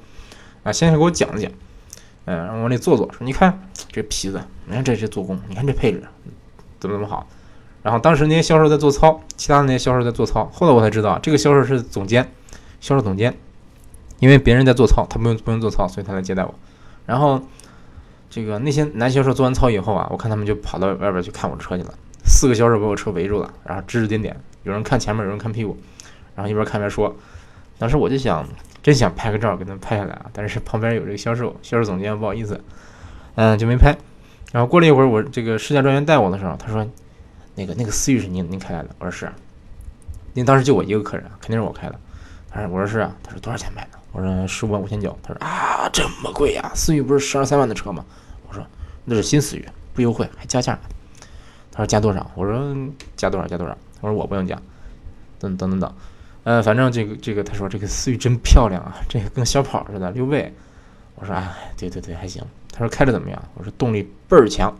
[0.63, 1.51] 啊，先给我讲了讲。
[2.25, 6.03] 嗯，让往里坐坐，说你看这皮子，你看这这做工，你看这配置，
[6.79, 7.25] 怎么怎么好。
[7.83, 10.43] 然后当时那些销售在做操，其他的那些销售在做操。
[10.51, 12.29] 后来我才知道，这个销售是总监，
[12.79, 13.35] 销售总监，
[14.19, 16.53] 因为别人在做操，他不用不用做操，所以他来接待我。
[17.05, 17.41] 然后
[18.29, 21.93] 这个那些男销售做完操以后啊，我看他们就跑到外边去看我车去了。
[22.25, 25.77] 四个销售把我车围住了，然后指指点点，有人看前面，有人看屁股，
[26.35, 27.15] 然后一边看一边说。
[27.77, 28.47] 当时我就想。
[28.83, 30.27] 真想拍个照给他们拍下来啊！
[30.31, 32.63] 但是旁边有这个销售，销售总监不好意思，
[33.35, 33.97] 嗯，就没拍。
[34.53, 36.87] 然后过了一会儿，我这个试驾专员带我的时候，他说
[37.55, 39.29] ：“那个那个思域是您您开来的？”我说：“是。”
[40.35, 41.99] 您当时就我一个客人，肯定是我开的。
[42.71, 46.71] ：“我说是啊。”他说：“多少钱买的？”我说：“十五万五千九。”他说：“啊，这么贵呀？
[46.73, 48.03] 思域不是十二三万的车吗？”
[48.47, 48.65] 我说
[49.05, 50.79] ：“那是新思域，不优惠还加价。”
[51.71, 52.75] 他说：“加多少？”我说
[53.15, 53.45] ：“加多少？
[53.47, 54.59] 加多少？”他说：“我不用加。”
[55.39, 55.93] 等等等等。
[56.43, 60.53] 呃，反正这个这个，他说这个思域真漂亮啊，这个跟小跑似的，溜背。
[61.15, 62.41] 我说哎，对对对，还行。
[62.71, 63.43] 他说开着怎么样？
[63.55, 64.73] 我说动力倍儿强。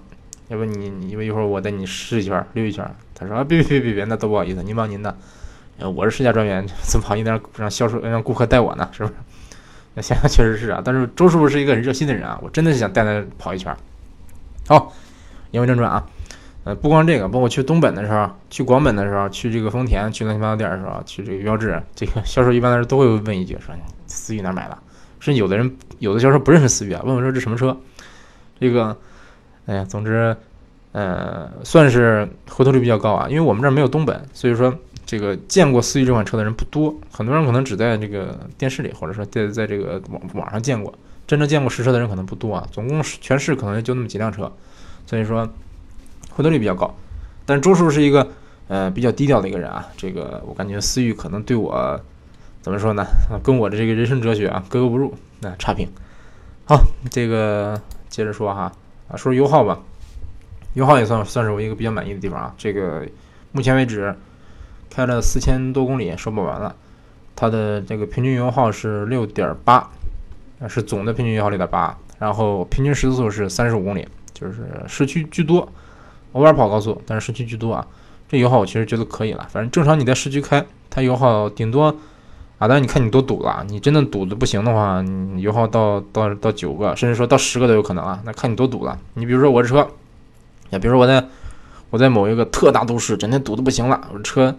[0.48, 2.90] 要不你你一会儿我带你试一圈溜一圈。
[3.14, 5.18] 他说啊，别别别别别，那都不好意思，您忙您的。
[5.80, 8.90] 呃，我是试驾专员， 怎么好意思让让销售让顾客带我呢？
[8.92, 9.14] 是不是？
[9.94, 10.82] 那想想确实是啊。
[10.84, 13.76] 但是周师傅是一个很热心的人啊，我真的是想带他跑一圈。
[14.68, 14.92] 好，
[15.52, 16.06] 言归正传啊。
[16.64, 23.74] 呃，不光这个，包括去东本的时候，去广本的时候，去这个丰田，去乱七八糟店的时候，去这个标致，这个销售一般来说都会问一句，说
[24.06, 24.78] 思域哪买的？
[25.20, 27.78] 甚至有的人，有的销售不认识思域啊，问我说这什么车？
[28.60, 28.98] 这个，
[29.66, 30.36] 哎呀，总之，
[30.92, 34.78] 呃，算是回头率比较高啊，因为我们这儿没有东本，所以说
[35.08, 40.94] 这个见过思域这款车的人不多，很多人可能只在这个电视里，或者说在在这个网网上见过，
[41.26, 42.68] 真正见过实车的人可能不多啊。
[42.72, 44.52] 总共全市可能就那么几辆车，
[45.06, 45.48] 所以说
[46.32, 46.94] 回头率比较高。
[47.46, 48.28] 但周叔是一个
[48.68, 51.98] 呃比较低调的一个人啊，这个我感觉思域可能对我
[52.62, 53.08] 怎么说呢？
[53.42, 55.88] 跟我的这个人生哲学啊格格不入，那差评。
[56.66, 58.64] 好，这个接着说哈
[59.08, 59.80] 啊，说说油耗吧，
[60.74, 62.54] 油耗也算算是我一个比较满意的地方啊。
[62.58, 63.08] 这个
[63.54, 64.14] 目前为止
[64.90, 66.76] 开了四千多公里，说不完了，
[67.36, 69.90] 它的这个平均油耗是六点八，
[70.68, 75.68] 是总的平均油耗六点八，然后平均时速是三十五公里，就是市区居多。
[76.34, 77.88] 偶尔跑高速，但是市区居多啊。
[78.30, 81.86] 这油耗我其实觉得可以了，反正正常你在市区开，它油耗顶多
[82.58, 88.22] 啊，当然你看你多堵了，你真的堵的不行的话，你油耗到到到九个，甚至说到十个都有可能啊。
[88.26, 89.00] 那看你多堵了。
[89.14, 89.78] 你比如说我这车，
[90.72, 91.26] 呀，比如说我在
[91.90, 94.54] 我在某一个特大都市，整天堵的不行了，我车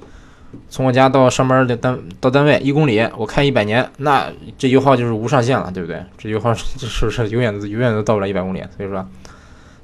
[0.68, 6.02] 从我家到上班的单到单位一公里，我开一百年，那这油耗就是无上限了，对不对？
[6.16, 9.06] 这油耗 是是永远永远都到不了一百公里，所以说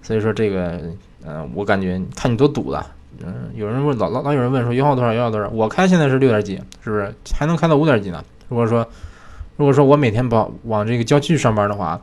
[0.03, 0.81] 所以说这个。
[1.27, 2.87] 嗯，我感觉看你多堵了。
[3.24, 5.11] 嗯，有人问老老老有人问说油耗多少？
[5.11, 5.48] 油耗多少？
[5.48, 8.22] 我开现在是六点几，是不是还能开到五点几呢？
[8.50, 8.87] 如果说
[9.57, 11.98] 如果说我每天跑往这个郊区上班的话，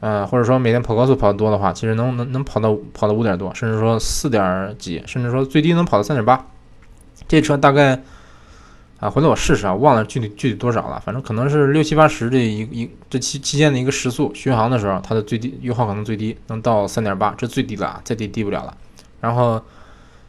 [0.00, 6.46] 呃，或者说每天跑高速跑的多的话，其实能能能跑到跑到五点多，甚至说四点几，甚至说最低能跑到三点八。
[7.38, 8.02] 这车大概。
[9.00, 18.76] 啊，回头我试试啊，忘了具体具体多少了，反正可能是六七八十这一一这期期间的一个时速巡航的时候，它的最低油耗可能最低能到三点八，这最低了啊，再低低不了了。
[19.22, 19.58] 然后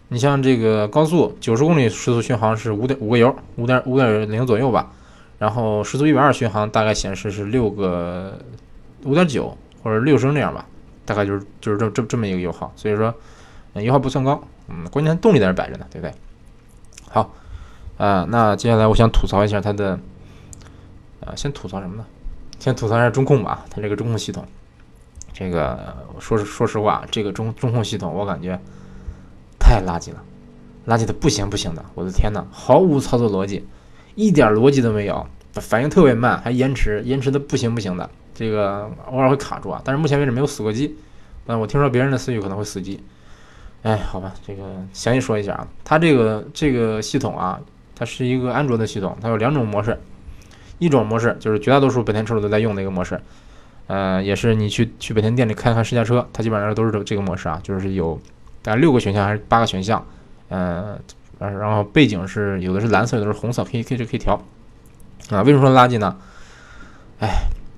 [0.07, 4.89] 你像这个高速九十公里时速巡航是五点五个油，五点五点零左右吧。
[5.37, 8.39] 然后时速一百二巡航大概显示是六个
[9.03, 10.65] 五点九或者六升这样吧，
[11.03, 13.13] 大概就是就是这这这么一个油耗，所以说
[13.73, 16.13] 油耗不算高，嗯，关键动力在这摆着呢，对不对？
[17.11, 17.33] 好。
[17.97, 19.99] 啊，那接下来我想吐槽一下它的，
[21.23, 22.05] 啊，先吐槽什么呢？
[22.57, 24.43] 先吐槽一下中控吧，它这个中控系统，
[25.31, 28.59] 这个说说实话，这个中中控系统我感觉
[29.59, 30.23] 太垃圾了，
[30.87, 33.67] 垃圾的不行不行的，我的天呐，毫无操作逻辑，
[34.15, 40.97] 一点逻辑都没有，反应特别慢，还延迟，延迟的不行不行的，这个偶尔会卡住啊，但是目前为止没有死过机，
[41.45, 42.99] 嗯，我听说别人的思域可能会死机，
[43.83, 44.63] 哎，好吧，这个
[44.93, 47.59] 详细说一下啊，它这个这个系统啊。
[47.93, 49.95] 它是一个安卓的系统，它有两种模式，
[50.79, 53.21] 一种模式就是绝大多数本田车主都在用的一个模式，
[53.85, 58.19] 呃，也是你去去本田店里看看试驾车，它基本上都是这个模式啊，就是有
[58.63, 60.03] 大概六个选项还是八个选项，
[60.49, 60.97] 呃，
[61.37, 64.33] 然后背景是有的是蓝色，有的是红色，可以可以可以调
[65.29, 65.43] 啊。
[65.43, 66.17] 为什么说垃圾呢？
[67.19, 67.29] 哎，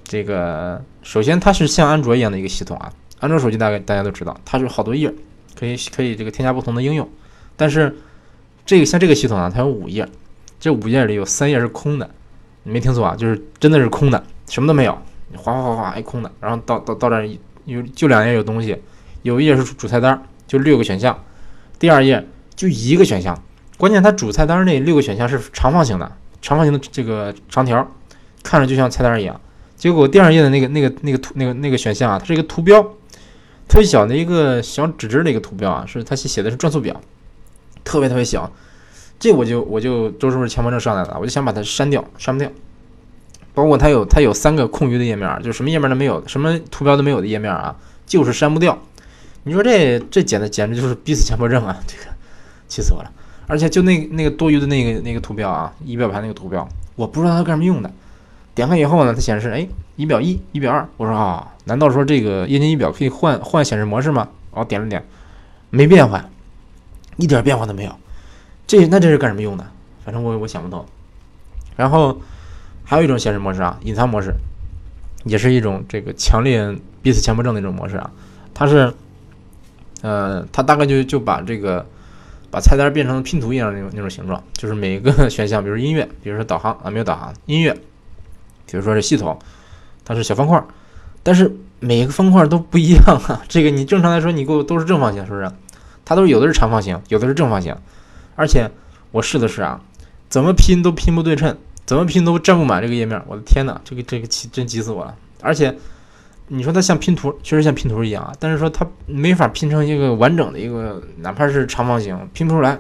[0.06, 2.90] 这个首先它是像安卓一样的一个系统啊，
[3.20, 5.14] 安卓手机大概大家都知道，它是好多页，
[5.60, 7.10] 可以可以这个添加不同的应用，
[7.56, 7.96] 但是。
[8.66, 10.08] 这个像这个系统啊，它有五页，
[10.58, 12.10] 这五页里有三页是空的，
[12.64, 14.98] 你没听错啊，就是真的是空的，什么都没有，
[15.36, 16.32] 哗哗哗哗，一空的。
[16.40, 17.30] 然后到到到这儿
[17.66, 18.78] 有就两页有东西，
[19.24, 21.22] 有一页是主菜单，就六个选项，
[21.78, 23.38] 第二页就一个选项，
[23.78, 26.10] 关键它主菜单那六个选项是长方形的，
[26.42, 27.86] 长方形的这个长条，
[28.44, 29.38] 看着就像菜单一样。
[29.76, 32.82] 结果第二页的那个那个那个图那个那个选项啊，它是一个图标，
[33.68, 37.00] 特别小的一个小纸质的一个图标啊，是它写写的是转速表。
[37.84, 38.50] 特别特别小，
[39.20, 42.50] 这我就我就周师傅强迫症上来了，我就想把它删掉，删不掉。
[43.54, 48.78] 包括它有它有三个空余的页面，就什么页面都没有，什么图标都没有的页面啊，就是删不掉。
[49.44, 51.78] 你说这这简直简直就是逼死强迫症啊！
[51.86, 52.04] 这个
[52.70, 53.12] 气死我了。
[53.46, 57.92] 而且就那那个多余的那个那个图标啊，仪表盘那个图标，我不知道它干什么用的。
[58.56, 60.88] 点开以后呢，它显示哎，仪表一、仪表二。
[60.98, 64.30] 我说啊，难道说这个液晶仪表可以换换显示模式吗？
[64.52, 65.04] 我点了点，
[65.70, 66.30] 没变换。
[67.18, 67.96] 一点变化都没有，
[68.66, 69.64] 这那这是干什么用的？
[70.04, 70.84] 反正我我想不通。
[71.76, 72.20] 然后
[72.84, 74.34] 还有一种显示模式啊，隐藏模式，
[75.26, 78.10] 也是一种这个强烈逼死强迫症的一种模式啊。
[78.52, 78.92] 它是，
[80.02, 81.86] 呃，它大概就就把这个
[82.50, 87.78] 把菜单变成拼图一样那种那种形状，就是每个 选项，比如音乐，比如说导航啊，没有导航，音乐，
[88.66, 89.38] 比如说这系统，
[90.06, 90.64] 它是小方块，
[91.22, 93.42] 但是每个方块都不一样啊。
[93.50, 95.52] 这个你正常来说你给我都是正方形，是不是？
[96.06, 97.76] 它都有的是长方形，有的是正方形，
[98.36, 98.70] 而且
[99.12, 99.80] 我试的是啊，
[100.28, 103.22] 怎么拼都拼不对称，怎么拼都占不满这个页面。
[103.28, 105.16] 我的天哪，这个这个气真急死我了！
[105.42, 105.74] 而且
[106.50, 112.78] 你说它像拼图，确实像拼图一样啊，但是说它没法拼成一个完整的一个，哪怕是长方形，拼不出来，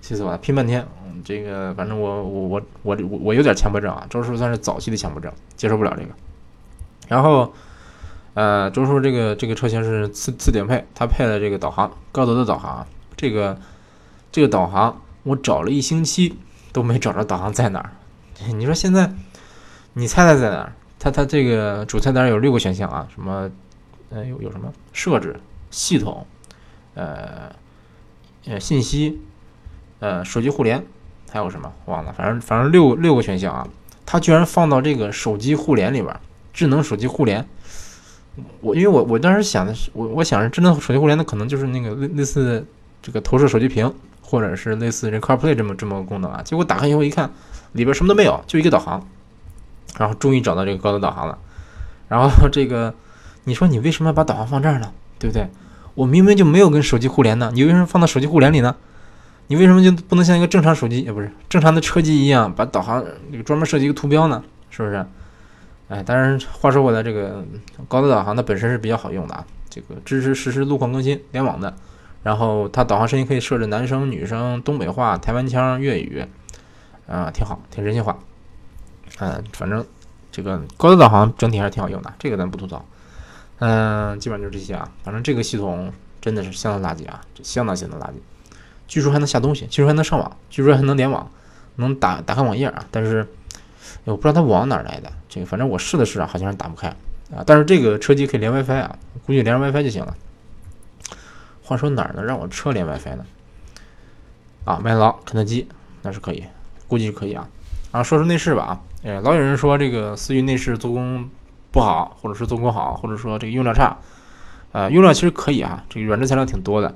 [0.00, 0.38] 气死我了！
[0.38, 0.86] 拼半天，
[1.24, 6.08] 这个反正我我我我我有点强迫症啊，周叔算是早期的强迫症，接受不了这个。
[7.08, 7.52] 然后。
[8.34, 12.86] 呃，周叔这个这个车型是次次顶配，它配了这个导航，高德的导航。
[13.16, 13.58] 这个
[14.30, 16.38] 这个导航我找了一星期
[16.72, 17.90] 都没找着导航在哪儿。
[18.54, 19.12] 你说现在，
[19.94, 20.72] 你猜猜在哪儿？
[21.00, 23.50] 它它这个主菜单有六个选项啊，什么，
[24.10, 25.40] 呃有有什么设置、
[25.72, 26.24] 系统，
[26.94, 27.50] 呃
[28.46, 29.20] 呃信息，
[29.98, 30.86] 呃手机互联，
[31.30, 33.66] 还有什么忘了，反正反正六六个选项啊，
[34.06, 36.14] 它居然放到这个手机互联里边，
[36.52, 37.46] 智能手机互联。
[38.60, 42.64] 我因为我我当时想的是，我我想着智能手机互联的可能就是那个类类似
[43.02, 46.40] 这个投射手机屏，或者是类似这 CarPlay 这么这么个功能啊。
[46.44, 47.30] 结果打开以后一看，
[47.72, 49.06] 里边什么都没有，就一个导航。
[49.98, 51.38] 然后终于找到这个高德导航了。
[52.08, 52.94] 然后这个，
[53.44, 54.92] 你说你为什么要把导航放这儿呢？
[55.18, 55.48] 对不对？
[55.94, 58.76] 我明明就没有跟手机互联呢，你为什么放到手机互联里呢？
[59.48, 64.42] 你为什么就不能像一个正常手机，也不是正常的车机一样，把导航那个专门设计一个图标呢？
[64.70, 65.04] 是不是？
[65.88, 67.42] 哎，当然，话说回来，这个
[67.88, 71.74] 高德导航它本身是比较好用的啊，这个支持实时路况更新、联网的。
[72.22, 76.22] 然后它导航声音可以设置男生、女生、东北话、台湾腔、粤语，
[77.06, 78.18] 啊，挺好，挺人性化。
[79.18, 79.82] 嗯，反正
[80.30, 82.84] 这个高德导航整体还是挺好用的，这个咱不吐槽。
[83.60, 84.90] 嗯，基本上就是这些啊。
[85.02, 88.16] 反正这个系统真的是相当垃圾啊，相当相当垃圾。
[88.88, 91.30] 据说还能下东西，据说还能上网，据说还能联网，
[91.76, 93.24] 能打打开网页啊，但是。
[94.04, 96.88] 我不知道它网哪来的，这个反正我试了试啊，好像是打不开
[97.34, 97.44] 啊。
[97.46, 98.96] 但是这个车机可以连 WiFi 啊，
[99.26, 100.14] 估计连上 WiFi 就行了。
[101.62, 103.26] 话说哪儿能让我车连 WiFi 呢？
[104.64, 105.68] 啊，麦当劳、肯德基
[106.02, 106.44] 那是可以，
[106.86, 107.46] 估计是可以啊。
[107.92, 111.28] 然后说说内饰吧啊，呃，老有人说这个思域内饰做工
[111.70, 113.96] 不好，或者是做工好，或者说这个用料差。
[114.72, 116.94] 呃，用料其实可以啊，这个软质材料挺多的，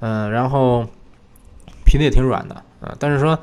[0.00, 0.86] 嗯，然后
[1.90, 3.36] 皮子也挺软的啊，但是说。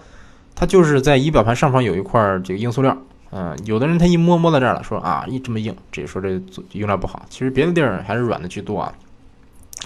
[0.60, 2.98] 它就是在仪表盘上方有一块这个硬塑料，
[3.30, 7.24] 嗯，有的人他一摸摸到这儿了，说啊，一这么硬，这说这用料不好。
[7.30, 8.92] 其实别的地儿还是软的居多啊，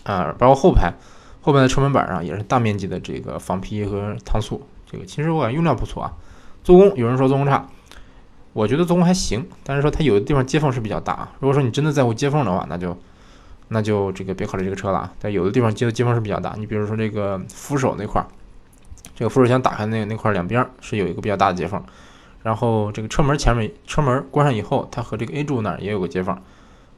[0.03, 0.93] 啊，包括后排，
[1.41, 6.13] 后排的车门板上也是大面积的这个仿皮和搪塑，这个其实我感觉用料不错啊。
[6.63, 7.67] 做工有人说做工差，
[8.53, 11.33] 我觉得做工还行，但是说它有的地方接缝是比较大啊。
[11.41, 12.97] 如果说你真的在乎接缝的话，那就
[13.67, 15.11] 那就这个别考虑这个车了。
[15.19, 18.27] 但有的地方接的接缝是比较大，你比如说这个扶手那块儿。
[19.21, 21.79] 这个扶手箱打开那那块两边是有一个比较大的接缝，
[22.41, 26.33] 然后这个车门前面车门关上以后，它和这个 A 柱那儿也有个接缝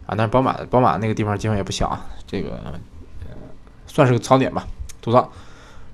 [0.06, 0.16] 啊。
[0.16, 2.80] 但是宝马宝马那个地方接缝也不小啊，这个呃
[3.88, 4.66] 算是个槽点吧，
[5.02, 5.30] 吐槽。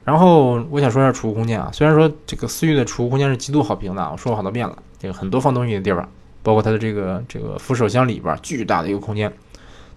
[0.05, 6.07] 然后我想说一下储物空间啊，虽然说这个思域的储物空间是极度好评的，我说过好多遍了，这个很多放东西的地方，
[6.43, 9.33] 包括它的这个这个扶手箱里边巨大的一个空间，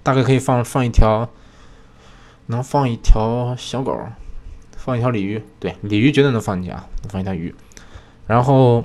[0.02, 1.28] 大概可以放放一条，
[2.46, 3.94] 能放一条小狗。
[4.84, 7.54] 放一条鲤鱼，对，鲤鱼绝对能放进去啊，能放一条鱼。
[8.26, 8.84] 然后，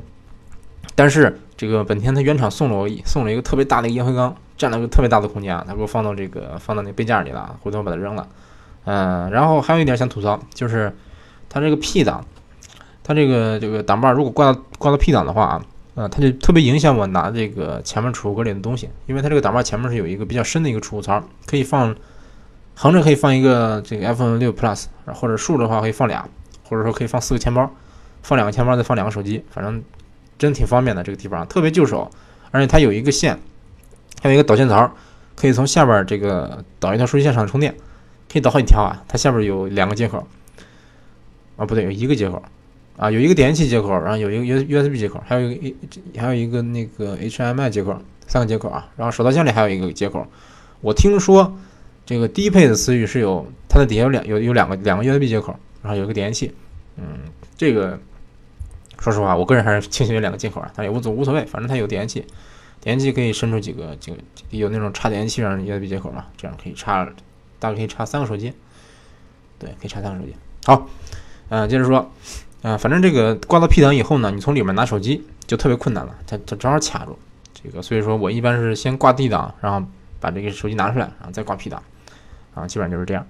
[0.93, 8.27] 但是这个本田它原厂送了我送了一个特别大的烟灰缸，占了个特别大的空间啊，它给我放到这个放到那杯架里了，回头我把它扔了。
[8.85, 10.95] 嗯，然后还有一点想吐槽，就是
[11.49, 12.23] 它这个 P 档，
[13.03, 21.95] 它这个这个挡把如果挂到挂到 P 档的话啊，呃，它就特别影响我拿这个前面储物格里的东西，因为它这个挡把前面是有一个比较深的一个储物槽，可以放。
[22.79, 26.29] 横着可以放一个这个 iPhone 六 Plus，或者竖着的话可以放俩，
[26.63, 27.67] 或者说可以放四个钱包，
[28.21, 29.81] 放两个钱包再放两个手机，反正
[30.37, 32.07] 真挺方便的这个地方，特别就手，
[32.51, 33.39] 而且它有一个线，
[34.21, 34.91] 还有一个导线槽，
[35.35, 37.73] 可以从下边这个导一条数据线上充电，
[38.31, 39.03] 可以导好几条啊。
[39.07, 40.27] 它下边有两个接口，
[41.55, 42.43] 啊不对，有一个接口，
[42.95, 45.75] 啊有一个点烟器接口，然后有一个 U USB 接口，还有一个
[46.21, 48.87] 还有一个那个 HMI 接口，三个接口啊。
[48.97, 50.27] 然后手套箱里还有一个接口，
[50.81, 51.57] 我听说。
[52.07, 56.53] 这个低配的思域是有它的底下有两有有两个两个 USB 接口，然后有一个点烟器，
[56.95, 57.03] 嗯，
[57.57, 57.99] 这个
[58.97, 62.25] 说实话，我个人还是倾向于两个接口啊，但也无所无所谓，反正它有点烟器，
[62.79, 64.17] 点烟器可以伸出几个几个
[64.51, 67.05] 有那种插点烟器上的 USB 接口嘛，这样可以插
[67.59, 68.53] 大概可以插三个手机，
[69.59, 70.33] 对，可以插三个手机。
[70.65, 70.87] 好，
[71.49, 72.09] 嗯，接着说，
[72.61, 77.19] 嗯，反正这个挂到 P 档以后呢，你从里面拿手机就特别困难了，它它正好卡住
[77.53, 79.85] 这个，所以说我一般是先挂 D 档，然后
[80.21, 81.83] 把这个手机拿出来，然后再挂 P 档。
[82.57, 83.25] 啊，基本上就是这样。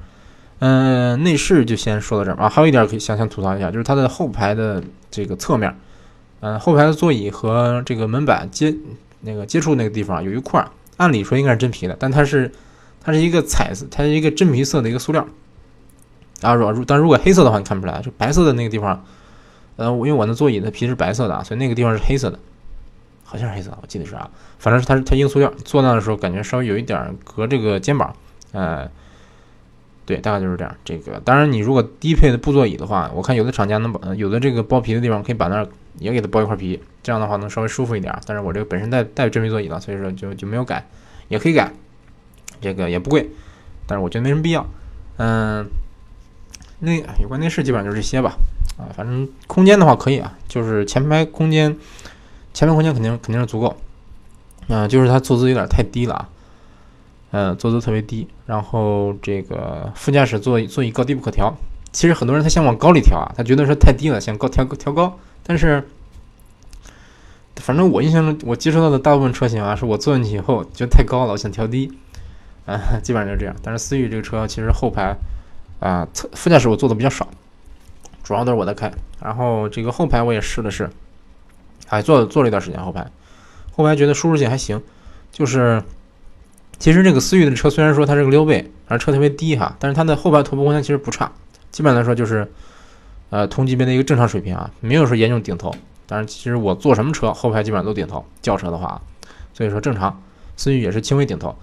[0.59, 2.49] 嗯，内饰就先说到这儿啊。
[2.49, 5.77] 还有一点可以想想吐槽一下，就是它的后排的这个侧面，
[6.39, 8.75] 嗯，后排的座椅和这个门板接
[9.21, 10.65] 那个接触那个地方有一块，
[10.97, 12.51] 按理说应该是真皮的，但它是
[13.01, 15.27] 它是一个彩色，它是一个真皮色的一个塑料。
[16.41, 19.05] 啊，如但如果黑色的话，你看不出来，就白色的那个地方，
[19.75, 22.39] 呃，因为我的座椅的皮是白色的啊，所以那个地方是黑色的，
[23.23, 28.11] 好像是黑色，我记得是啊，反正是它是它硬塑料，坐那的时候感觉稍微有一点隔这个肩膀，
[28.53, 28.89] 呃。
[30.07, 30.75] 对，大概就是这样。
[30.85, 35.67] 这个当然，你如果低配的布座椅的话，我看有的厂家能把有的这个包皮的地方可以把那儿
[35.99, 38.17] 也给它包一块皮，这样的话能稍微舒服一点。
[38.25, 40.87] 但是我这个本身带带真皮座椅的，所以说就就没有改，
[41.27, 41.73] 也可以改，
[42.61, 43.29] 这个也不贵，
[43.85, 44.65] 但是我觉得没什么必要。
[45.17, 45.67] 嗯，
[46.79, 48.37] 那有关内饰基本上就这些吧。
[48.77, 51.75] 啊，反正空间的话可以啊，就是前排空间，
[52.53, 53.75] 前排空间肯定肯定是足够，
[54.69, 56.29] 啊，就是它坐姿有点太低了啊，
[57.31, 61.53] 嗯，坐姿特别低，然后这个副驾驶座椅座椅高低不可调，
[61.91, 65.83] 其实很多人他想往高里调啊，他觉得说太低了，想高调调高，但是，
[67.57, 71.91] 反正我印象中我接触到的大部分车型啊，是我坐进去以后觉得太高了，我想调低，
[72.65, 73.55] 啊，基本上就是这样。
[73.61, 75.15] 但是思域这个车其实后排
[75.79, 77.27] 啊，副驾驶我坐的比较少。
[78.23, 80.89] 主要都是我在开，然后这个后排我也试了试，
[81.85, 83.09] 还，坐坐了一段时间后排，
[83.71, 84.83] 后排觉得舒适性还行，
[85.31, 85.81] 就是
[86.79, 91.31] 其实这个思域的车虽然说它是个溜背，而车特别低哈，但是它的后排头部空间其实不差，
[91.71, 92.49] 基本上来说就是
[93.29, 95.73] 呃同级别的一个正常水平啊，没有说严重顶头。
[96.05, 99.01] 但是其实我坐什么车后排基本上都顶头，轿车的话，
[99.53, 100.21] 所以说正常，
[100.55, 101.55] 思域也是轻微顶头，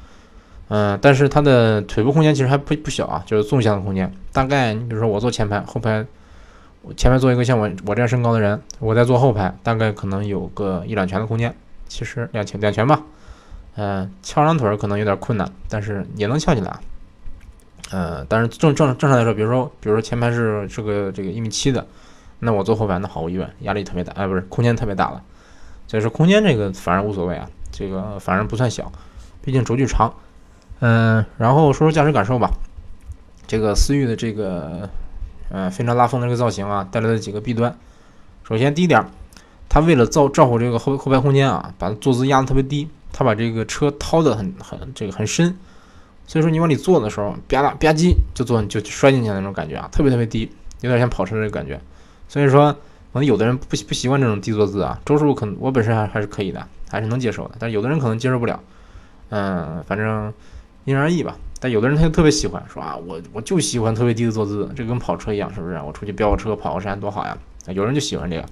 [0.69, 6.07] 嗯，但是它的腿部空间其实还不不小啊，就是纵向的空间，大概你比如说我坐前排，后排。
[6.87, 11.57] 我前面坐一个像我我这样身高的人，我在坐后排，大概可能有个一两拳的空间，
[11.89, 13.03] 其实两拳两拳吧，
[13.77, 16.79] 嗯，翘两腿可能有点困难，但是也能翘起来，
[17.93, 21.87] 嗯，但是正正正常来说，比如说比如说前排是是个这个一米七的，
[22.39, 25.23] 那我坐后排那毫无疑问压力特别大，哎，不是空间特别大了，
[25.87, 28.91] 所以说空间这个反而无所谓啊，这个反而不算小，
[29.43, 30.15] 毕竟轴距长，
[30.81, 32.51] 嗯，然后说说驾驶感受吧，
[33.47, 34.89] 这个思域的这个。
[35.51, 37.79] 嗯，非常拉风的这个造型啊，带来的几个弊端。
[38.49, 39.07] 首先，第一点，
[39.69, 45.57] 它为了造照顾这个后后排空间啊，把坐姿压得特别低，他把这个车掏得很很这个很深，
[46.27, 50.51] 所以说你往里坐的时候，吧嗒吧唧就坐就摔进去的那种感觉啊，特别特别低，
[50.81, 51.81] 有点像跑车的感觉。
[52.29, 58.61] 所以说，可能有的人不不习惯这种低坐姿啊，周师傅可能我本身还还是可以的，还是能接受的，但有的人可能接受不了。
[59.29, 60.35] 嗯，反正
[60.85, 61.37] 因人而异吧。
[61.61, 65.81] 但有的人他就特别喜欢说啊，我我就喜欢特别低的坐姿，这跟跑车一样，是不是？
[65.87, 67.39] 我出去飙个车、跑个山多好呀！
[67.69, 68.45] 有人就喜欢这个。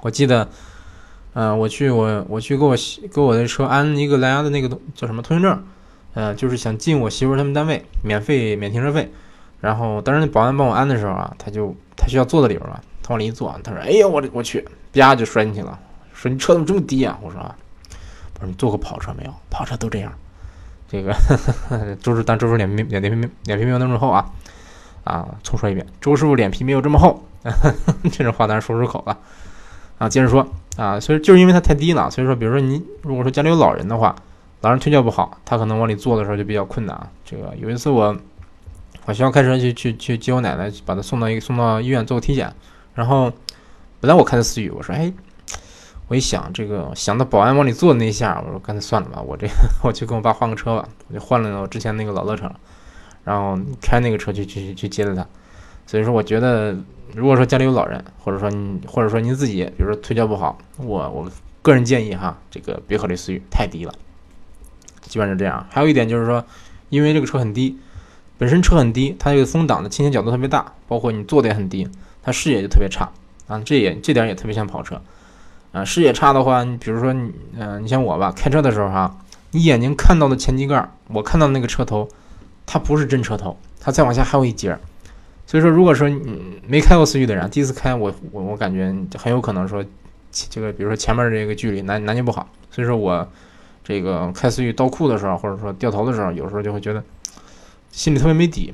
[0.00, 0.48] 我记得，
[1.34, 2.76] 嗯，我去我我去给我
[3.12, 5.64] 给我的车安一个蓝牙的那个叫什么通行证，
[6.14, 9.12] 嗯，就是想进我媳妇他们单位，免费免停车费。
[9.60, 15.78] 然后当时那保安帮我安的时候啊，他就他需要坐在里边嘛，他往里一坐，他说：“哎呀，我我去，啪就摔进去了。”
[16.14, 17.18] 说你车怎么这么低啊？
[17.22, 17.56] 我说啊，
[18.34, 19.34] 不是你坐过跑车没有？
[19.50, 20.12] 跑车都这样。
[20.86, 21.12] 这个
[22.00, 23.08] 周师，但周师傅脸皮脸皮
[23.44, 24.30] 脸皮没有那么厚啊
[25.02, 25.26] 啊！
[25.42, 27.24] 重说一遍，周师傅脸皮没有这么厚，
[28.12, 29.18] 这种话咱说出口了
[30.04, 30.08] 啊。
[30.08, 34.14] 接着说啊，所以就是因为它太低了，所以说，比如说你如果说家里有老人的话，
[34.60, 37.08] 老人腿脚不好，他可能往里坐的时候就比较困难啊。
[37.24, 38.16] 这个有一次我
[39.06, 42.52] 我需要开车去去去接我奶奶，把她送到一个送到医院做个体检，
[42.94, 43.32] 然后
[44.00, 45.12] 本来我开的思域，我说哎。
[46.06, 49.48] 我一想，这个想到保安往里坐那一下，我说干脆算了吧，我这
[49.82, 52.52] 我去跟我爸换个车吧，我就换了我之前那个老乐城，
[53.24, 55.26] 然后开那个车去去去接的他。
[55.86, 56.76] 所以说，我觉得
[57.14, 61.30] 如果说家里有老人，或者说你或者说您自己，比如说腿脚不好，我我
[61.62, 63.94] 个人建议哈，这个别考虑思域太低了，
[65.02, 65.66] 基本上是这样。
[65.70, 66.44] 还有一点就是说，
[66.88, 67.78] 因为这个车很低，
[68.38, 71.88] 本身车很低，它这个风挡的倾斜角度特别大，包括你坐的也很低，
[72.22, 73.10] 它视野就特别差
[73.46, 75.00] 啊，这也这点也特别像跑车。
[75.72, 79.18] 啊，视野差的话，你比如说你，嗯，你像我吧，开车的时候哈，
[79.50, 82.08] 你眼睛看到的前机盖，我看到那个车头，
[82.64, 84.78] 它不是真车头，它再往下还有一截。
[85.46, 89.84] 所以说，如果说你没开过思域的人，第一次开，我我我感觉很有可能说，
[90.30, 92.48] 这个比如说前面这个距离拿拿捏不好。
[92.70, 93.26] 所以说我
[93.82, 97.02] 这个开思域倒库的时候，或者说掉头的时候，有时候就会觉得
[97.90, 98.72] 心里特别没底，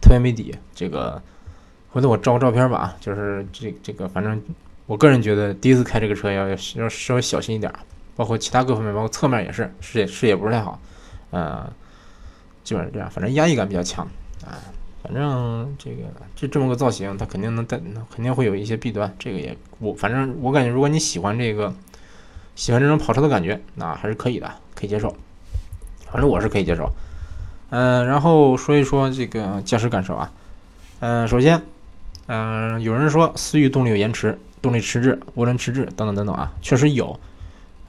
[0.00, 0.54] 特别没底。
[0.74, 1.20] 这个
[1.90, 4.40] 回头我照个照片吧，就是这这个反正。
[4.86, 7.72] 我个人觉得第一次开这个车要要稍微小心一点，
[8.16, 10.78] 包括其他各方面，包括侧面也是视野视野不是太好，
[11.30, 11.72] 呃，
[12.64, 14.04] 基本上这样，反正压抑感比较强
[14.44, 14.58] 啊，
[15.02, 16.04] 反正这个
[16.36, 17.78] 这这么个造型，它肯定能带，
[18.14, 21.74] 肯定会有一些弊端，这个也我反正我感觉，如果你喜欢这个
[22.54, 25.14] 喜欢这种跑车的感觉，那还是可以的，可以接受，
[26.10, 26.90] 反正我是可以接受，
[27.70, 30.32] 嗯，然后说一说这个驾驶感受啊，
[31.00, 31.60] 嗯，首先，
[32.26, 34.38] 嗯，有人说思域动力有延迟。
[34.62, 37.18] 动力迟滞、涡轮迟滞等等等等啊，确实有。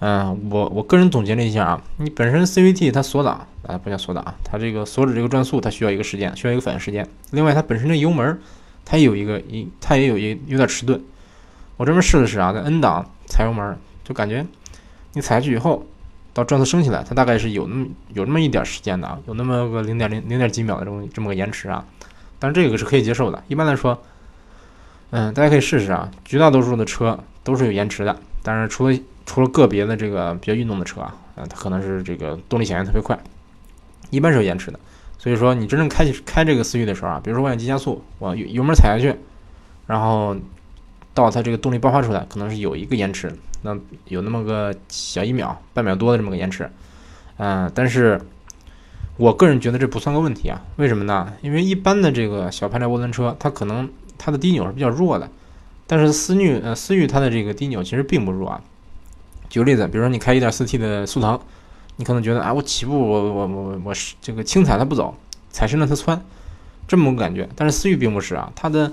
[0.05, 7.07] 嗯，我我个人总结了一下啊，你本身 CVT 它锁档啊，不叫锁档啊，它这个锁止这个转速它需要一个时间，需要一个反应时间。
[7.31, 8.37] 另外它本身这油门
[8.83, 11.01] 它也有一个一，它也有一有点迟钝。
[11.77, 14.45] 我这边试了试啊，在 N 档踩油门就感觉
[15.13, 15.85] 你踩下去以后，
[16.33, 21.85] 到转速升起来，它大概是有那么有那么一点时间的啊，有那么个零点零零点几秒的这么这么个延迟啊。
[22.39, 23.97] 但是这个是可以接受的，一般来说。
[25.11, 26.11] 嗯，大家可以试试啊。
[26.25, 33.17] 绝大多数的车都是有延迟的，但是除了除了个别的这个比较运动的车啊，啊，它可能是这个动力显现特别快，
[34.09, 34.79] 一般是有延迟的。
[35.17, 39.17] 所以说，你真正开开这个思域的时候啊，比如说我想急加速，我油油门踩下去，
[39.87, 40.35] 然后
[41.13, 43.77] 到它这个动力爆发出来，可能是有一个延迟，那
[44.09, 46.69] 有那么个小一秒、半秒多的这么个延迟，
[47.37, 48.19] 嗯，但是
[49.15, 51.31] 我个人觉得这不算个问题啊，为什么呢？
[51.41, 55.29] 因为一般的这个小排量涡轮车，它可能它的低扭是比较弱的，
[55.87, 58.61] 但是思域呃思域它的这个低扭其实并不弱啊。
[59.53, 61.39] 举个例子，比如说你开 1.4T 的速腾，
[61.97, 65.15] 你可能觉得啊，我起步我我我我是这个轻踩它不走，
[65.51, 66.19] 踩深了它窜，
[66.87, 67.47] 这么个感觉。
[67.55, 68.91] 但是思域并不是啊，它的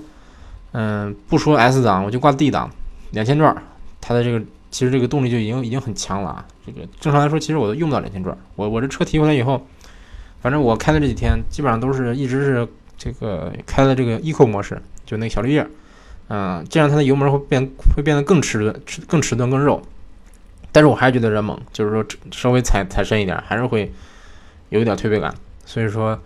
[0.73, 2.69] 嗯不说 S 档，我就挂 D 档，
[3.09, 3.59] 两千转，
[3.99, 4.39] 它的这个
[4.69, 6.45] 其实这个动力就已经已经很强了啊。
[6.63, 8.37] 这个正常来说，其实我都用不到两千转。
[8.55, 9.65] 我我这车提回来以后，
[10.41, 12.67] 反正我开的这几天基本上都是一直是
[12.99, 15.67] 这个开了这个 Eco 模式，就那个小绿叶，
[16.27, 19.81] 嗯，这样它的油门会变会变得更迟钝，迟更迟钝更肉。
[20.71, 23.91] 但是我还是觉得人猛，就是说稍微踩踩深一点，还是会
[24.69, 25.33] 有一点推背感。
[25.65, 26.17] 所以说，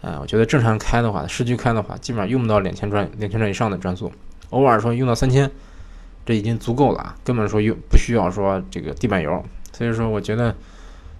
[0.00, 4.12] 呃，我觉得正常开的话，市区开的话，基本上用不到两千转、两千转以上的转速，
[4.50, 5.50] 偶尔说用到三千，
[6.24, 9.44] 这已经足够了，根本说用不需要说这个地板油。
[9.72, 10.54] 所以说，我觉得，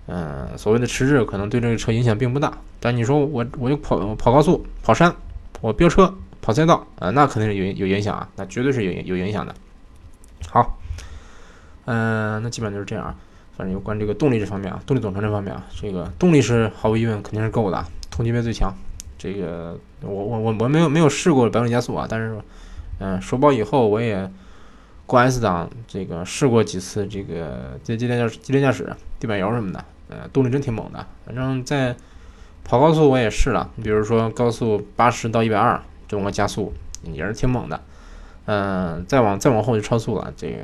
[0.06, 2.52] 嗯，所谓的迟滞可能对这个车影响并不大。
[2.78, 5.14] 但你说我我就跑跑高速、跑山、
[5.60, 9.54] 我飙车、跑赛道啊，那肯定是有有影响啊，那绝对是有有影响的。
[10.48, 10.78] 好。
[11.84, 13.14] 嗯，那基本上就是这样。
[13.54, 18.72] 反正有关这个动力这方面啊，动力总成这方面啊，这个动力是毫无疑问肯定是够的，同级别最强。
[19.18, 22.34] 这个我我我我没有没有试过百公里加速啊，但是
[22.98, 24.28] 嗯，首保以后我也
[25.04, 31.06] 过 S 档，这个试过几次这个这激烈驾驶、激烈驾驶、地板油什么的，呃，动力真挺猛的。
[31.26, 31.94] 反正在
[32.64, 35.78] 跑高速我也试了，你比如说高速八十到一百二
[36.08, 36.72] 这种个加速
[37.04, 37.78] 也是挺猛的。
[38.46, 40.56] 嗯，再往再往后就超速了，这个。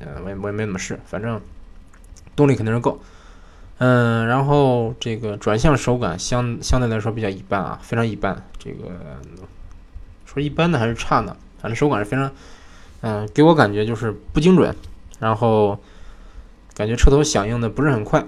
[0.00, 1.40] 呃，我也我也没怎么试，反正
[2.36, 3.00] 动力肯定是够。
[3.78, 8.44] 嗯，然后这个转向手感相相对来说比较一般啊，非常一般。
[8.58, 8.90] 这个
[10.26, 12.30] 说一般的还是差的，反正手感是非常，
[13.02, 14.74] 嗯，给我感觉就是不精准，
[15.20, 15.78] 然后
[16.74, 18.24] 感觉车头响应的不是很快。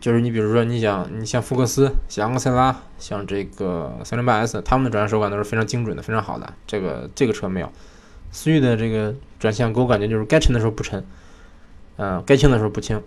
[0.00, 6.54] 就是你比如说，你想你像福克斯、像昂克赛拉、像这个三零八 S，他们的转向手感都是非常精准的，非常好的。
[6.68, 7.72] 这个这个车没有。
[8.30, 11.04] 思域的这个转向给我感觉就是该沉的时候不沉，
[11.96, 13.02] 嗯，该轻的时候不轻，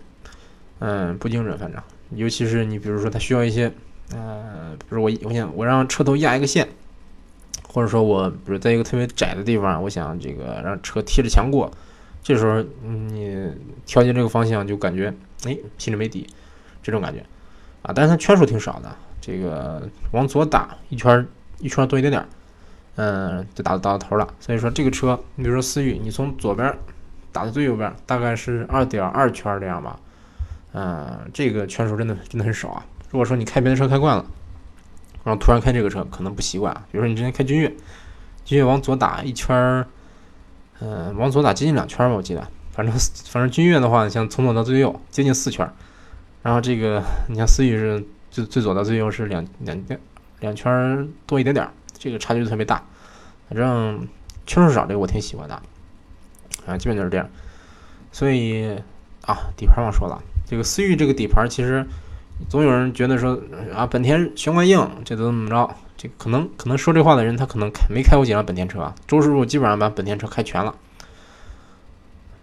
[0.80, 3.72] 嗯，不精准，反正，尤其是你比如说它需要一些，
[4.14, 6.68] 呃，比如我我想我让车头压一个线，
[7.68, 11.72] 或者说我比如在一个特别窄的地方，我想这个让车贴着墙过，
[12.24, 13.50] 这时候你
[13.86, 15.14] 调节这个方向就感觉
[15.46, 16.28] 哎心里没底，
[16.82, 17.20] 这种感觉，
[17.84, 21.26] 啊，但是它圈数挺少的，这个往左打一圈
[21.60, 22.26] 一圈多一点点。
[22.96, 24.28] 嗯，就打打到头了。
[24.40, 26.78] 所以说这个车，你比如说思域，你从左边
[27.32, 30.00] 打到最右边，大概是二点二圈这样吧。
[30.74, 32.86] 嗯，这个圈数真的真的很少啊。
[33.10, 34.26] 如果说你开别的车开惯了，
[35.24, 36.86] 然后突然开这个车，可能不习惯啊。
[36.92, 37.68] 比如说你之前开君越，
[38.46, 39.86] 君越往左打一圈，
[40.80, 42.48] 嗯，往左打接近两圈吧，我记得。
[42.72, 45.70] 反正反正君越的话，像从左到最右接近四圈，
[46.42, 49.78] 然后这个你像思域是最最左到最右是两两
[50.40, 51.68] 两圈多一点点。
[52.02, 52.84] 这个差距特别大，
[53.48, 54.08] 反正
[54.48, 55.54] 圈数少，这个我挺喜欢的，
[56.66, 57.30] 啊，基本就是这样。
[58.12, 58.76] 所以
[59.22, 61.86] 啊，底盘忘说了，这个思域这个底盘其实
[62.50, 63.40] 总有人觉得说
[63.72, 65.76] 啊，本田悬挂硬，这都怎么着？
[65.96, 68.96] 这可能可能说这话的人，他可能开没开过几辆本田车啊。
[69.06, 70.76] 周师傅基本上把本田车开全了，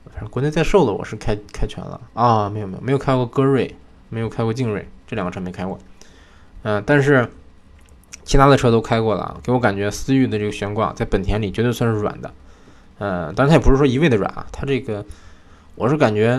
[0.04, 3.74] 反正国内在售的我是开开全了啊，没有没有没有开过歌瑞，
[4.08, 5.76] 没有开过劲锐，这两个车没开过，
[6.62, 7.28] 嗯，但是。
[8.28, 12.30] 其他的车都开过了，给我感觉思域的这个悬挂在本田里绝对算是软的，
[12.98, 15.02] 呃，但是它也不是说一味的软啊，它这个
[15.76, 16.38] 我是感觉，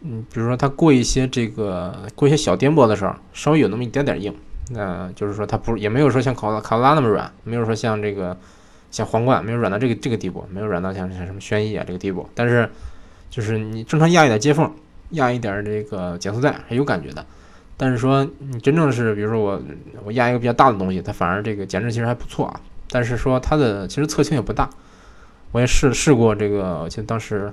[0.00, 4.34] 嗯，比如说它过一些这个过一些小颠簸的时候，稍微有那么一点点硬，
[4.70, 8.36] 那就是说它不也没有说像卡罗卡罗拉那么软，没有说像这个
[8.90, 12.68] 像皇冠没有软到这个这个地步，没有软到像像什么轩逸啊这个地步，但是
[13.30, 14.68] 就是你正常压一点接缝，
[15.10, 17.24] 压一点这个减速带是有感觉的。
[17.76, 19.60] 但是说你真正是，比如说我
[20.04, 22.60] 我压一个比较大的东西，它反而这个减震其实还不错啊。
[22.88, 24.70] 但是说它的其实侧倾也不大，
[25.50, 27.52] 我也试试过这个，我记得当时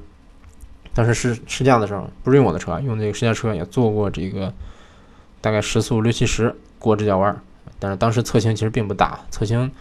[0.94, 4.54] 当时试试驾的时候，不是用我的车，用这个试驾车也做过这个
[5.42, 7.42] 大概时速六七十过直角弯，
[7.80, 9.72] 但是当时侧倾其实并不大，侧倾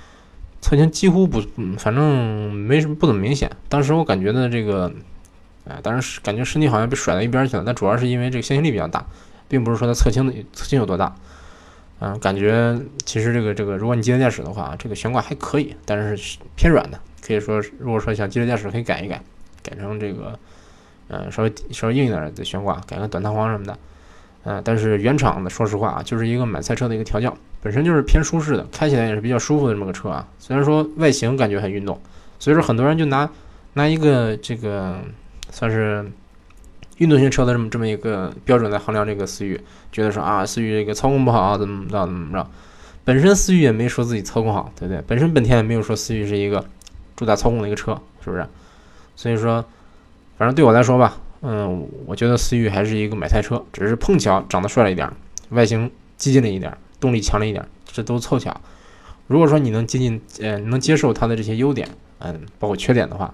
[0.62, 1.42] 侧倾几乎不，
[1.76, 3.50] 反正没什么不怎么明显。
[3.68, 4.90] 当时我感觉的这个，
[5.68, 9.04] 哎，当时感觉身体好像被甩到一边去了，但主要是因为这个向心力比较大。
[9.50, 11.12] 并不是说它侧倾的侧倾有多大，
[11.98, 19.20] 嗯，感觉其实这个这个，如果你激烈驾驶的话，这个悬挂还可以，但是偏软的，可以说如果说想激烈驾驶，可以改一改，
[19.62, 20.38] 改成这个，
[21.08, 23.76] 嗯，稍微稍微硬一点的悬挂，改个短弹簧什么的，
[24.44, 30.26] 呃，但是原厂的说实话啊，就是一个买菜车的一个调教，本身就是偏舒适的，开起来也是比较舒服的这么个车啊。
[30.38, 32.00] 虽然说外形感觉很运动，
[32.38, 33.28] 所以说很多人就拿
[33.74, 34.98] 拿一个这个
[35.50, 36.10] 算是
[37.00, 39.58] 运动型车的这么这么一个标准来衡量这个思域，
[39.90, 42.46] 觉得说啊思域这个操控不好，怎么着怎么着。
[43.04, 45.02] 本身思域也没说自己操控好，对不对？
[45.06, 46.64] 本身本田也没有说思域是一个
[47.16, 48.46] 主打操控的一个车，是不是？
[49.16, 49.64] 所以说，
[50.36, 51.16] 反正对我来说吧。
[51.42, 55.10] 嗯，我觉得思域还是一个买菜车，只是碰巧长得帅了一点，
[55.48, 58.54] 外形激进了一点，动力强了一点，这都凑巧。
[59.26, 61.88] 如果说你能接近，呃，能接受它的这些优点，
[62.18, 63.32] 嗯，包括缺点的话，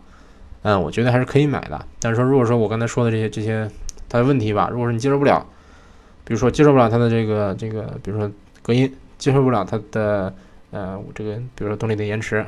[0.66, 1.86] 嗯，我觉得还是可以买的。
[2.00, 3.70] 但是说，如果说我刚才说的这些这些
[4.08, 5.46] 它的问题吧，如果说你接受不了，
[6.24, 8.28] 比如说接受不了它的这个这个，比如说
[8.62, 10.34] 隔音，接受不了它的
[10.72, 12.44] 呃这个，比如说动力的延迟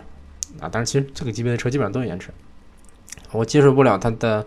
[0.60, 2.30] 啊，但是其实这个级别的车基本上都有延迟，
[3.30, 4.44] 我接受不了它的。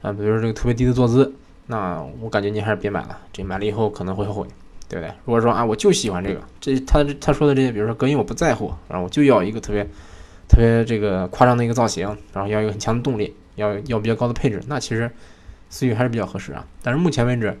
[0.00, 1.34] 啊，比如说这个特别低的坐姿，
[1.66, 4.46] 那我感觉你还是别买了，这买了以后可能会后悔，
[4.88, 5.12] 对不对？
[5.24, 9.84] 如果说啊，我就喜欢这个，这他他说的这些，比如说隔音我不在乎，然后我就要一个特别
[10.48, 15.10] 特别这个夸张的一个造型，然后要有很强的动力，要要比较高的配置，那其实
[15.68, 16.66] 思域还是比较合适啊。
[16.82, 17.56] 但是目前为止，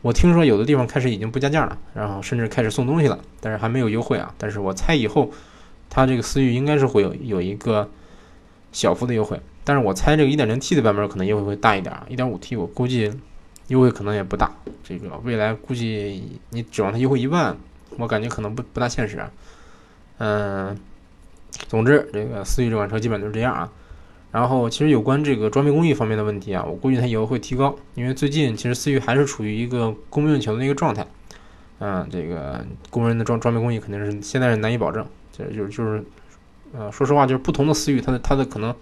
[0.00, 4.34] 我听说有的地方开始已经不加价了，然后甚至开始送东西了，但是还没有优惠啊。
[4.38, 5.30] 但是我猜以后
[5.90, 7.88] 它这个思域应该是会有有一个
[8.72, 9.38] 小幅的优惠。
[9.64, 13.12] 但是我猜这个 1.0T 的版本可能优惠会大一点，1.5T 我估计
[13.68, 14.50] 优惠可能也不大。
[14.82, 17.56] 这个未来估计你指望它优惠一万，
[17.96, 19.22] 我感觉可能不不大现实。
[20.18, 20.76] 嗯，
[21.68, 23.70] 总之这个思域这款车基本就是这样啊。
[24.30, 31.06] 然后其实有关这个装备工艺方面的问题啊，我估计它以后会提高，因为最近其实思域还是处于一个供不应求的一个状态。
[31.80, 35.06] 嗯，这个工人的装装备工艺肯定是现在是难以保证。
[35.36, 36.04] 这就是就是，
[36.72, 38.74] 呃，说实话就是不同的思域，它的它的可能。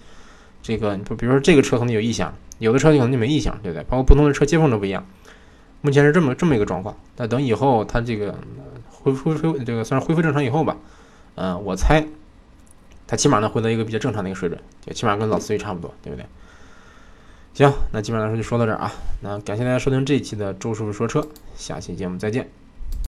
[0.62, 3.82] 这个，比如说这个车可能有异响，有的车可能就没异响，对不对？
[3.84, 5.06] 包括不同的车接缝都不一样。
[5.80, 6.94] 目前是这么这么一个状况。
[7.16, 8.38] 那等以后它这个
[8.90, 10.76] 恢复恢这个算是恢复正常以后吧，
[11.36, 12.06] 嗯，我猜
[13.10, 14.56] 他起码能回到一个比较正常的一个水准，
[14.86, 16.24] 就起码跟老思域差不多，对不对？
[17.54, 18.92] 行，那基本上来说就说到这儿啊。
[19.20, 22.48] 那感谢大家收听这一期的周师傅说车，下期节目再见。